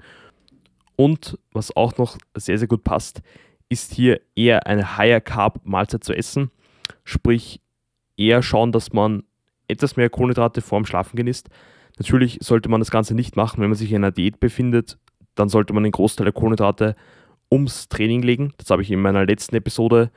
Und 0.96 1.40
was 1.52 1.76
auch 1.76 1.98
noch 1.98 2.18
sehr, 2.36 2.58
sehr 2.58 2.68
gut 2.68 2.84
passt, 2.84 3.22
ist 3.70 3.94
hier 3.94 4.22
eher 4.36 4.68
eine 4.68 4.98
higher 4.98 5.22
Carb 5.22 5.62
Mahlzeit 5.64 6.04
zu 6.04 6.14
essen, 6.14 6.52
sprich 7.04 7.62
eher 8.18 8.44
schauen, 8.44 8.72
dass 8.72 8.94
man 8.94 9.24
etwas 9.68 9.96
mehr 9.96 10.10
Kohlenhydrate 10.10 10.62
vorm 10.62 10.86
Schlafengehen 10.86 11.28
isst. 11.28 11.50
Natürlich 11.98 12.40
sollte 12.42 12.70
man 12.70 12.82
das 12.82 12.92
Ganze 12.92 13.16
nicht 13.16 13.36
machen, 13.36 13.62
wenn 13.62 13.70
man 13.70 13.78
sich 13.78 13.92
in 13.92 13.98
einer 13.98 14.12
Diät 14.12 14.40
befindet, 14.40 14.98
dann 15.36 15.50
sollte 15.50 15.74
man 15.74 15.84
den 15.84 15.92
Großteil 15.92 16.26
der 16.26 16.34
Kohlenhydrate 16.34 16.96
ums 17.52 17.90
Training 17.90 18.22
legen. 18.22 18.54
Das 18.58 18.70
habe 18.70 18.82
ich 18.82 18.92
in 18.92 19.02
meiner 19.02 19.26
letzten 19.26 19.56
Episode 19.56 20.12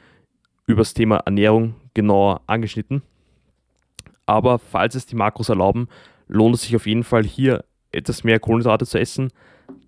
über 0.66 0.82
das 0.82 0.94
Thema 0.94 1.16
Ernährung 1.18 1.74
genauer 1.94 2.42
angeschnitten. 2.46 3.02
Aber 4.26 4.58
falls 4.58 4.94
es 4.94 5.06
die 5.06 5.16
Makros 5.16 5.48
erlauben, 5.48 5.88
lohnt 6.28 6.54
es 6.54 6.62
sich 6.62 6.76
auf 6.76 6.86
jeden 6.86 7.04
Fall 7.04 7.24
hier 7.24 7.64
etwas 7.90 8.24
mehr 8.24 8.40
Kohlenhydrate 8.40 8.86
zu 8.86 8.98
essen, 8.98 9.30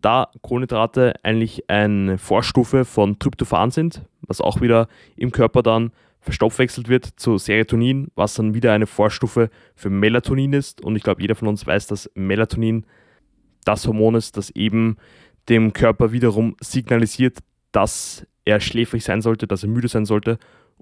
da 0.01 0.29
Kohlenhydrate 0.43 1.15
eigentlich 1.23 1.69
eine 1.71 2.19
Vorstufe 2.19 2.85
von 2.85 3.19
Tryptophan 3.19 3.71
sind, 3.71 4.03
was 4.23 4.41
auch 4.41 4.61
wieder 4.61 4.89
im 5.17 5.33
Körper 5.33 5.63
dann 5.63 5.93
verstoffwechselt 6.21 6.89
wird 6.89 7.07
zu 7.17 7.39
Serotonin, 7.39 8.09
was 8.15 8.35
dann 8.35 8.55
wieder 8.55 8.73
eine 8.73 8.87
Vorstufe 8.87 9.51
für 9.75 9.91
Melatonin 9.91 10.53
ist. 10.55 10.81
Und 10.81 10.97
ich 10.97 11.03
glaube, 11.03 11.21
jeder 11.21 11.35
von 11.35 11.49
uns 11.49 11.67
weiß, 11.67 11.87
dass 11.87 12.11
Melatonin 12.15 12.87
das 13.65 13.87
Hormon 13.87 14.15
ist, 14.15 14.37
das 14.37 14.51
eben 14.51 14.97
dem 15.49 15.73
Körper 15.73 16.13
wiederum 16.13 16.57
signalisiert, 16.61 17.39
dass 17.73 18.27
er 18.45 18.61
schläfrig 18.61 19.05
sein 19.05 19.23
sollte, 19.23 19.47
dass 19.47 19.63
er 19.63 19.69
müde 19.69 19.89
sein 19.89 20.05
sollte 20.07 20.39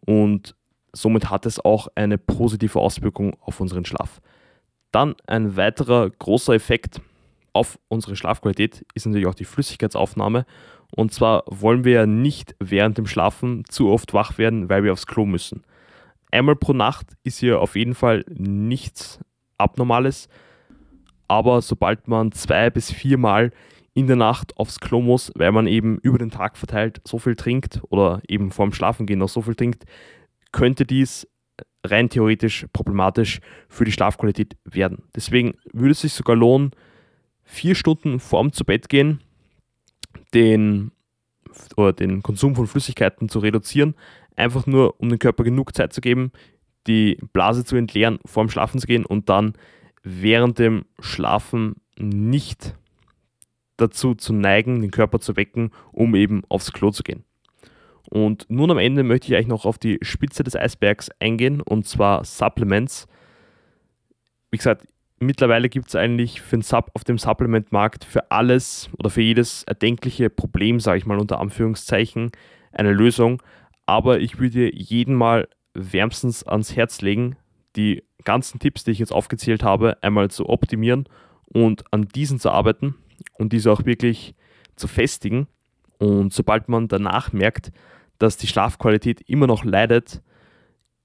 und 0.07 0.55
somit 0.93 1.31
hat 1.31 1.47
es 1.47 1.65
auch 1.65 1.89
eine 1.95 2.19
positive 2.19 2.79
Auswirkung 2.79 3.37
auf 3.41 3.61
unseren 3.61 3.85
Schlaf. 3.85 4.21
Dann 4.91 5.15
ein 5.27 5.57
weiterer 5.57 6.11
großer 6.11 6.55
Effekt 6.55 7.01
auf 7.53 7.79
unsere 7.89 8.17
Schlafqualität 8.17 8.85
ist 8.95 9.07
natürlich 9.07 9.27
auch 9.27 9.35
die 9.35 9.45
Flüssigkeitsaufnahme. 9.45 10.47
Und 10.95 11.13
zwar 11.13 11.45
wollen 11.47 11.85
wir 11.85 11.93
ja 11.93 12.07
nicht 12.07 12.55
während 12.59 12.99
dem 12.99 13.07
Schlafen 13.07 13.65
zu 13.69 13.89
oft 13.89 14.13
wach 14.13 14.39
werden, 14.39 14.69
weil 14.69 14.85
wir 14.85 14.93
aufs 14.93 15.07
Klo 15.07 15.25
müssen. 15.25 15.65
Einmal 16.31 16.57
pro 16.57 16.73
Nacht 16.73 17.07
ist 17.25 17.39
hier 17.39 17.61
auf 17.61 17.77
jeden 17.77 17.95
Fall 17.95 18.25
nichts 18.29 19.19
Abnormales, 19.59 20.29
aber 21.29 21.63
sobald 21.63 22.09
man 22.09 22.33
zwei 22.33 22.69
bis 22.69 22.91
viermal 22.91 23.53
in 23.95 24.07
der 24.07 24.17
Nacht 24.17 24.57
aufs 24.57 24.81
Klo 24.81 25.03
muss, 25.03 25.31
weil 25.35 25.53
man 25.53 25.67
eben 25.67 25.99
über 25.99 26.19
den 26.19 26.31
Tag 26.31 26.57
verteilt 26.57 27.01
so 27.07 27.19
viel 27.19 27.37
trinkt 27.37 27.81
oder 27.91 28.23
eben 28.27 28.51
vorm 28.51 28.73
Schlafengehen 28.73 29.19
noch 29.19 29.29
so 29.29 29.43
viel 29.43 29.55
trinkt, 29.55 29.85
könnte 30.51 30.87
dies 30.87 31.27
rein 31.85 32.09
theoretisch 32.09 32.67
problematisch 32.73 33.41
für 33.69 33.85
die 33.85 33.93
Schlafqualität 33.93 34.57
werden. 34.65 35.05
Deswegen 35.15 35.55
würde 35.73 35.93
es 35.93 36.01
sich 36.01 36.13
sogar 36.13 36.37
lohnen, 36.37 36.71
vier 37.43 37.75
Stunden 37.75 38.21
vorm 38.21 38.53
zu 38.53 38.65
Bett 38.65 38.89
gehen, 38.89 39.21
den, 40.33 40.93
oder 41.77 41.93
den 41.93 42.23
Konsum 42.23 42.55
von 42.55 42.67
Flüssigkeiten 42.67 43.29
zu 43.29 43.41
reduzieren, 43.41 43.95
einfach 44.37 44.67
nur 44.67 45.01
um 45.01 45.09
dem 45.09 45.19
Körper 45.19 45.45
genug 45.45 45.75
Zeit 45.75 45.93
zu 45.93 46.01
geben, 46.01 46.33
die 46.87 47.19
Blase 47.33 47.65
zu 47.65 47.77
entleeren, 47.77 48.19
vorm 48.25 48.49
Schlafen 48.49 48.81
zu 48.81 48.87
gehen 48.87 49.05
und 49.05 49.29
dann 49.29 49.55
während 50.03 50.59
dem 50.59 50.85
Schlafen 51.01 51.77
nicht 51.99 52.75
dazu 53.83 54.15
zu 54.15 54.33
neigen, 54.33 54.81
den 54.81 54.91
Körper 54.91 55.21
zu 55.21 55.37
wecken, 55.37 55.71
um 55.93 56.15
eben 56.15 56.43
aufs 56.49 56.73
Klo 56.73 56.91
zu 56.91 57.03
gehen. 57.03 57.25
Und 58.09 58.47
nun 58.49 58.71
am 58.71 58.79
Ende 58.79 59.05
möchte 59.05 59.29
ich 59.29 59.35
eigentlich 59.35 59.47
noch 59.49 59.65
auf 59.65 59.79
die 59.79 59.99
Spitze 60.03 60.45
des 60.45 60.57
Eisbergs 60.57 61.11
eingehen, 61.19 61.61
und 61.61 61.87
zwar 61.87 62.25
Supplements. 62.25 63.07
Wie 64.51 64.59
gesagt, 64.59 64.87
mittlerweile 65.19 65.69
gibt 65.69 65.89
es 65.89 65.97
eigentlich 65.97 66.43
für 66.43 66.57
den 66.57 66.63
Sub 66.63 66.91
auf 66.95 67.05
dem 67.05 67.19
Supplementmarkt 67.19 68.05
für 68.05 68.31
alles 68.31 68.91
oder 68.99 69.09
für 69.09 69.23
jedes 69.23 69.63
erdenkliche 69.65 70.29
Problem, 70.29 70.81
sage 70.81 70.99
ich 70.99 71.07
mal 71.07 71.19
unter 71.19 71.41
Anführungszeichen, 71.41 72.33
eine 72.73 72.93
Lösung. 72.93 73.43
Aber 73.87 74.21
ich 74.21 74.39
würde 74.39 74.75
jeden 74.75 75.15
mal 75.15 75.49
wärmstens 75.75 76.47
ans 76.47 76.77
Herz 76.77 77.01
legen, 77.01 77.37
die 77.77 78.03
ganzen 78.25 78.59
Tipps, 78.59 78.85
die 78.85 78.91
ich 78.91 78.99
jetzt 78.99 79.13
aufgezählt 79.13 79.63
habe, 79.63 80.03
einmal 80.03 80.31
zu 80.31 80.49
optimieren 80.49 81.09
und 81.47 81.85
an 81.93 82.09
diesen 82.09 82.39
zu 82.39 82.51
arbeiten 82.51 82.95
und 83.39 83.53
diese 83.53 83.71
auch 83.73 83.85
wirklich 83.85 84.35
zu 84.77 84.89
festigen. 84.89 85.47
Und 85.99 86.33
sobald 86.33 86.69
man 86.69 86.89
danach 86.89 87.33
merkt, 87.33 87.73
dass 88.19 88.37
die 88.37 88.47
Schlafqualität 88.47 89.21
immer 89.29 89.47
noch 89.47 89.65
leidet, 89.65 90.23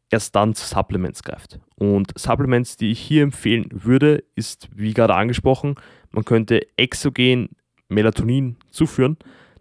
erst 0.09 0.35
dann 0.35 0.55
zu 0.55 0.65
Supplements 0.65 1.23
greift. 1.23 1.59
Und 1.75 2.17
Supplements, 2.17 2.77
die 2.77 2.91
ich 2.91 2.99
hier 2.99 3.23
empfehlen 3.23 3.67
würde, 3.71 4.23
ist, 4.35 4.69
wie 4.73 4.93
gerade 4.93 5.15
angesprochen, 5.15 5.75
man 6.11 6.25
könnte 6.25 6.61
exogen 6.77 7.49
Melatonin 7.89 8.57
zuführen. 8.69 9.17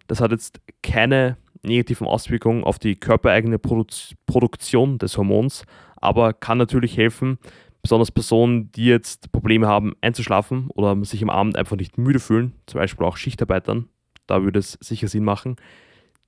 Das 0.07 0.21
hat 0.21 0.31
jetzt 0.31 0.61
keine 0.81 1.37
negativen 1.63 2.07
Auswirkungen 2.07 2.63
auf 2.63 2.79
die 2.79 2.95
körpereigene 2.95 3.59
Produ 3.59 3.85
Produktion 4.25 4.97
des 4.97 5.17
Hormons, 5.17 5.65
aber 5.97 6.33
kann 6.33 6.57
natürlich 6.57 6.97
helfen, 6.97 7.39
besonders 7.87 8.11
Personen, 8.11 8.69
die 8.73 8.85
jetzt 8.85 9.31
Probleme 9.31 9.65
haben 9.65 9.93
einzuschlafen 10.01 10.69
oder 10.75 11.01
sich 11.05 11.23
am 11.23 11.29
Abend 11.29 11.57
einfach 11.57 11.77
nicht 11.77 11.97
müde 11.97 12.19
fühlen, 12.19 12.53
zum 12.65 12.81
Beispiel 12.81 13.05
auch 13.05 13.15
Schichtarbeitern, 13.15 13.87
da 14.27 14.43
würde 14.43 14.59
es 14.59 14.77
sicher 14.81 15.07
Sinn 15.07 15.23
machen, 15.23 15.55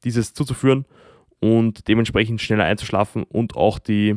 dieses 0.06 0.34
zuzuführen 0.34 0.86
und 1.42 1.90
dementsprechend 1.90 2.42
schneller 2.42 2.64
einzuschlafen 2.64 3.24
und 3.24 3.58
auch 3.58 3.78
die 3.78 4.16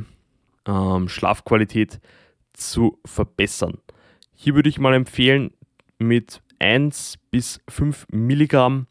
ähm, 0.68 1.08
Schlafqualität 1.08 2.00
zu 2.52 3.00
verbessern. 3.04 3.78
Hier 4.36 4.54
würde 4.54 4.68
ich 4.68 4.78
mal 4.78 4.94
empfehlen, 4.94 5.50
mit 5.98 6.42
1 6.60 7.18
bis 7.32 7.60
5 7.68 8.06
Milligramm 8.12 8.86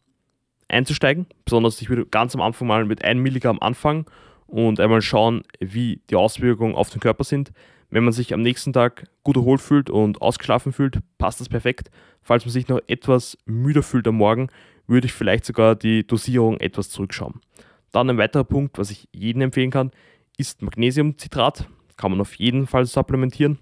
einzusteigen. 0.68 1.26
Besonders 1.46 1.80
ich 1.80 1.88
würde 1.88 2.04
ganz 2.04 2.34
am 2.34 2.42
Anfang 2.42 2.68
mal 2.68 2.84
mit 2.84 3.02
1 3.02 3.18
Milligramm 3.18 3.60
anfangen 3.60 4.04
und 4.46 4.78
einmal 4.78 5.00
schauen, 5.00 5.42
wie 5.58 6.02
die 6.10 6.16
Auswirkungen 6.16 6.74
auf 6.74 6.90
den 6.90 7.00
Körper 7.00 7.24
sind. 7.24 7.50
Wenn 7.92 8.04
man 8.04 8.14
sich 8.14 8.32
am 8.32 8.40
nächsten 8.40 8.72
Tag 8.72 9.04
gut 9.22 9.36
erholt 9.36 9.60
fühlt 9.60 9.90
und 9.90 10.22
ausgeschlafen 10.22 10.72
fühlt, 10.72 11.00
passt 11.18 11.42
das 11.42 11.50
perfekt. 11.50 11.90
Falls 12.22 12.46
man 12.46 12.50
sich 12.50 12.66
noch 12.68 12.80
etwas 12.86 13.36
müder 13.44 13.82
fühlt 13.82 14.08
am 14.08 14.16
Morgen, 14.16 14.48
würde 14.86 15.08
ich 15.08 15.12
vielleicht 15.12 15.44
sogar 15.44 15.76
die 15.76 16.06
Dosierung 16.06 16.58
etwas 16.58 16.88
zurückschauen. 16.88 17.42
Dann 17.90 18.08
ein 18.08 18.16
weiterer 18.16 18.44
Punkt, 18.44 18.78
was 18.78 18.90
ich 18.90 19.10
jedem 19.12 19.42
empfehlen 19.42 19.70
kann, 19.70 19.90
ist 20.38 20.62
Magnesiumcitrat. 20.62 21.68
Kann 21.98 22.12
man 22.12 22.22
auf 22.22 22.34
jeden 22.36 22.66
Fall 22.66 22.86
supplementieren 22.86 23.58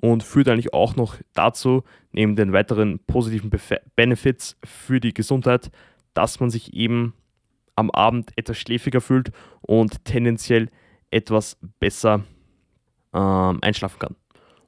und 0.00 0.22
führt 0.22 0.48
eigentlich 0.48 0.72
auch 0.72 0.96
noch 0.96 1.16
dazu, 1.34 1.84
neben 2.10 2.36
den 2.36 2.54
weiteren 2.54 3.00
positiven 3.00 3.50
Benefits 3.96 4.56
für 4.64 4.98
die 4.98 5.12
Gesundheit, 5.12 5.70
dass 6.14 6.40
man 6.40 6.48
sich 6.48 6.72
eben 6.72 7.12
am 7.76 7.90
Abend 7.90 8.32
etwas 8.36 8.56
schläfiger 8.56 9.02
fühlt 9.02 9.30
und 9.60 10.06
tendenziell 10.06 10.70
etwas 11.10 11.58
besser 11.80 12.24
ähm, 13.14 13.58
einschlafen 13.62 13.98
kann. 13.98 14.16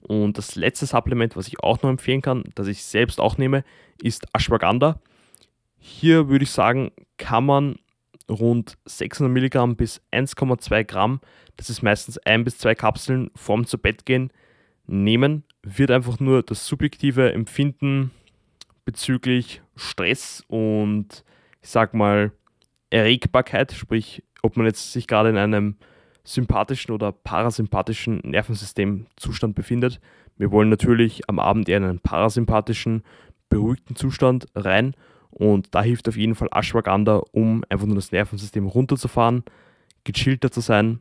Und 0.00 0.38
das 0.38 0.54
letzte 0.54 0.86
Supplement, 0.86 1.36
was 1.36 1.48
ich 1.48 1.60
auch 1.60 1.82
noch 1.82 1.90
empfehlen 1.90 2.22
kann, 2.22 2.44
das 2.54 2.68
ich 2.68 2.84
selbst 2.84 3.20
auch 3.20 3.38
nehme, 3.38 3.64
ist 4.00 4.26
Ashwagandha. 4.32 5.00
Hier 5.78 6.28
würde 6.28 6.44
ich 6.44 6.50
sagen, 6.50 6.92
kann 7.18 7.44
man 7.44 7.76
rund 8.30 8.76
600 8.84 9.32
Milligramm 9.32 9.76
bis 9.76 10.00
1,2 10.12 10.84
Gramm, 10.84 11.20
das 11.56 11.70
ist 11.70 11.82
meistens 11.82 12.18
ein 12.18 12.44
bis 12.44 12.58
zwei 12.58 12.74
Kapseln 12.74 13.30
vorm 13.34 13.66
zu 13.66 13.78
Bett 13.78 14.04
gehen, 14.04 14.32
nehmen, 14.86 15.44
wird 15.62 15.90
einfach 15.90 16.20
nur 16.20 16.42
das 16.42 16.66
subjektive 16.66 17.32
Empfinden 17.32 18.10
bezüglich 18.84 19.62
Stress 19.74 20.44
und 20.48 21.24
ich 21.62 21.68
sag 21.68 21.94
mal 21.94 22.32
Erregbarkeit, 22.90 23.72
sprich, 23.72 24.22
ob 24.42 24.56
man 24.56 24.66
jetzt 24.66 24.92
sich 24.92 25.06
gerade 25.06 25.28
in 25.30 25.36
einem 25.36 25.76
sympathischen 26.26 26.92
oder 26.92 27.12
parasympathischen 27.12 28.20
Nervensystemzustand 28.24 29.54
befindet. 29.54 30.00
Wir 30.36 30.50
wollen 30.50 30.68
natürlich 30.68 31.28
am 31.28 31.38
Abend 31.38 31.68
eher 31.68 31.78
einen 31.78 32.00
parasympathischen 32.00 33.02
beruhigten 33.48 33.96
Zustand 33.96 34.46
rein 34.54 34.94
und 35.30 35.74
da 35.74 35.82
hilft 35.82 36.08
auf 36.08 36.16
jeden 36.16 36.34
Fall 36.34 36.48
Ashwagandha, 36.52 37.22
um 37.32 37.64
einfach 37.68 37.86
nur 37.86 37.94
das 37.94 38.12
Nervensystem 38.12 38.66
runterzufahren, 38.66 39.44
gechillter 40.04 40.50
zu 40.50 40.60
sein, 40.60 41.00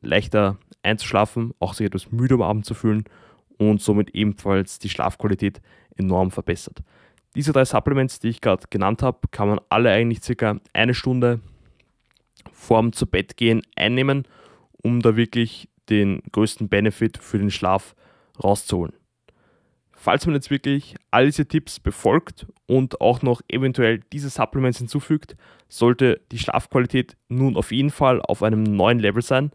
leichter 0.00 0.58
einzuschlafen, 0.82 1.54
auch 1.60 1.74
sich 1.74 1.86
etwas 1.86 2.10
müde 2.10 2.34
am 2.34 2.42
Abend 2.42 2.66
zu 2.66 2.74
fühlen 2.74 3.04
und 3.58 3.80
somit 3.80 4.10
ebenfalls 4.14 4.78
die 4.78 4.88
Schlafqualität 4.88 5.60
enorm 5.96 6.30
verbessert. 6.30 6.82
Diese 7.34 7.52
drei 7.52 7.64
Supplements, 7.64 8.20
die 8.20 8.28
ich 8.28 8.40
gerade 8.40 8.64
genannt 8.70 9.02
habe, 9.02 9.20
kann 9.30 9.48
man 9.48 9.60
alle 9.68 9.90
eigentlich 9.90 10.22
circa 10.22 10.58
eine 10.72 10.94
Stunde 10.94 11.40
vorm 12.52 12.92
zu 12.92 13.06
Bett 13.06 13.36
gehen 13.36 13.62
einnehmen, 13.76 14.26
um 14.82 15.00
da 15.00 15.16
wirklich 15.16 15.68
den 15.88 16.22
größten 16.32 16.68
Benefit 16.68 17.18
für 17.18 17.38
den 17.38 17.50
Schlaf 17.50 17.94
rauszuholen. 18.42 18.94
Falls 19.92 20.26
man 20.26 20.36
jetzt 20.36 20.50
wirklich 20.50 20.94
all 21.10 21.26
diese 21.26 21.46
Tipps 21.46 21.80
befolgt 21.80 22.46
und 22.66 23.00
auch 23.00 23.22
noch 23.22 23.40
eventuell 23.48 24.00
diese 24.12 24.30
Supplements 24.30 24.78
hinzufügt, 24.78 25.36
sollte 25.68 26.20
die 26.30 26.38
Schlafqualität 26.38 27.16
nun 27.28 27.56
auf 27.56 27.72
jeden 27.72 27.90
Fall 27.90 28.22
auf 28.22 28.44
einem 28.44 28.62
neuen 28.62 29.00
Level 29.00 29.22
sein. 29.22 29.50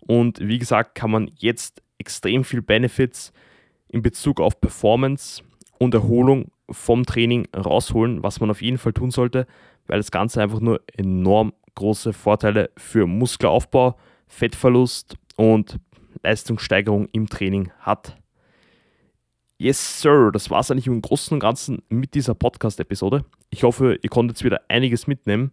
Und 0.00 0.40
wie 0.40 0.58
gesagt, 0.58 0.96
kann 0.96 1.12
man 1.12 1.30
jetzt 1.36 1.80
extrem 1.98 2.42
viel 2.42 2.60
Benefits 2.60 3.32
in 3.88 4.02
Bezug 4.02 4.40
auf 4.40 4.60
Performance 4.60 5.44
und 5.78 5.94
Erholung 5.94 6.50
vom 6.68 7.06
Training 7.06 7.46
rausholen, 7.54 8.22
was 8.22 8.40
man 8.40 8.50
auf 8.50 8.62
jeden 8.62 8.78
Fall 8.78 8.92
tun 8.92 9.12
sollte, 9.12 9.46
weil 9.86 9.98
das 9.98 10.10
Ganze 10.10 10.42
einfach 10.42 10.60
nur 10.60 10.80
enorm 10.96 11.52
große 11.76 12.12
Vorteile 12.12 12.70
für 12.76 13.06
Muskelaufbau, 13.06 13.96
Fettverlust 14.34 15.16
und 15.36 15.78
Leistungssteigerung 16.24 17.08
im 17.12 17.28
Training 17.28 17.70
hat. 17.78 18.16
Yes, 19.58 20.02
Sir, 20.02 20.32
das 20.32 20.50
war 20.50 20.60
es 20.60 20.70
eigentlich 20.70 20.88
im 20.88 21.00
Großen 21.00 21.34
und 21.34 21.40
Ganzen 21.40 21.82
mit 21.88 22.14
dieser 22.14 22.34
Podcast-Episode. 22.34 23.24
Ich 23.50 23.62
hoffe, 23.62 23.96
ihr 24.02 24.10
konntet 24.10 24.42
wieder 24.42 24.62
einiges 24.68 25.06
mitnehmen. 25.06 25.52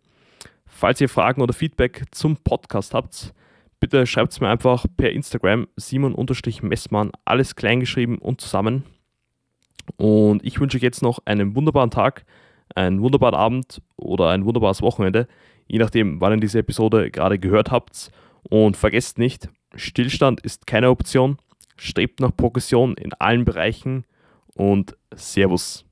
Falls 0.66 1.00
ihr 1.00 1.10
Fragen 1.10 1.42
oder 1.42 1.54
Feedback 1.54 2.06
zum 2.10 2.38
Podcast 2.38 2.96
habt, 2.96 3.36
bitte 3.80 4.08
schreibt 4.08 4.32
es 4.32 4.42
mir 4.42 4.50
einfach 4.50 4.88
per 4.98 5.12
Instagram 5.12 5.68
simon-messmann, 5.76 7.12
alles 7.24 7.56
kleingeschrieben 7.56 8.18
und 8.18 8.42
zusammen. 8.42 8.84
Und 9.98 10.44
ich 10.44 10.60
wünsche 10.60 10.78
euch 10.78 10.84
jetzt 10.84 11.04
noch 11.04 11.20
einen 11.26 11.56
wunderbaren 11.56 11.92
Tag, 11.92 12.26
einen 12.74 13.02
wunderbaren 13.02 13.36
Abend 13.36 13.82
oder 13.96 14.30
ein 14.30 14.46
wunderbares 14.46 14.82
Wochenende, 14.82 15.28
je 15.68 15.78
nachdem, 15.78 16.20
wann 16.20 16.34
ihr 16.34 16.40
diese 16.40 16.60
Episode 16.60 17.12
gerade 17.12 17.38
gehört 17.38 17.70
habt. 17.70 18.12
Und 18.44 18.78
vergesst 18.78 19.18
nicht, 19.18 19.50
Stillstand 19.76 20.42
ist 20.42 20.68
keine 20.68 20.90
Option 20.90 21.38
strebt 21.82 22.20
nach 22.20 22.36
Progression 22.36 22.96
in 22.96 23.12
allen 23.14 23.44
Bereichen 23.44 24.06
und 24.56 24.96
Servus. 25.16 25.84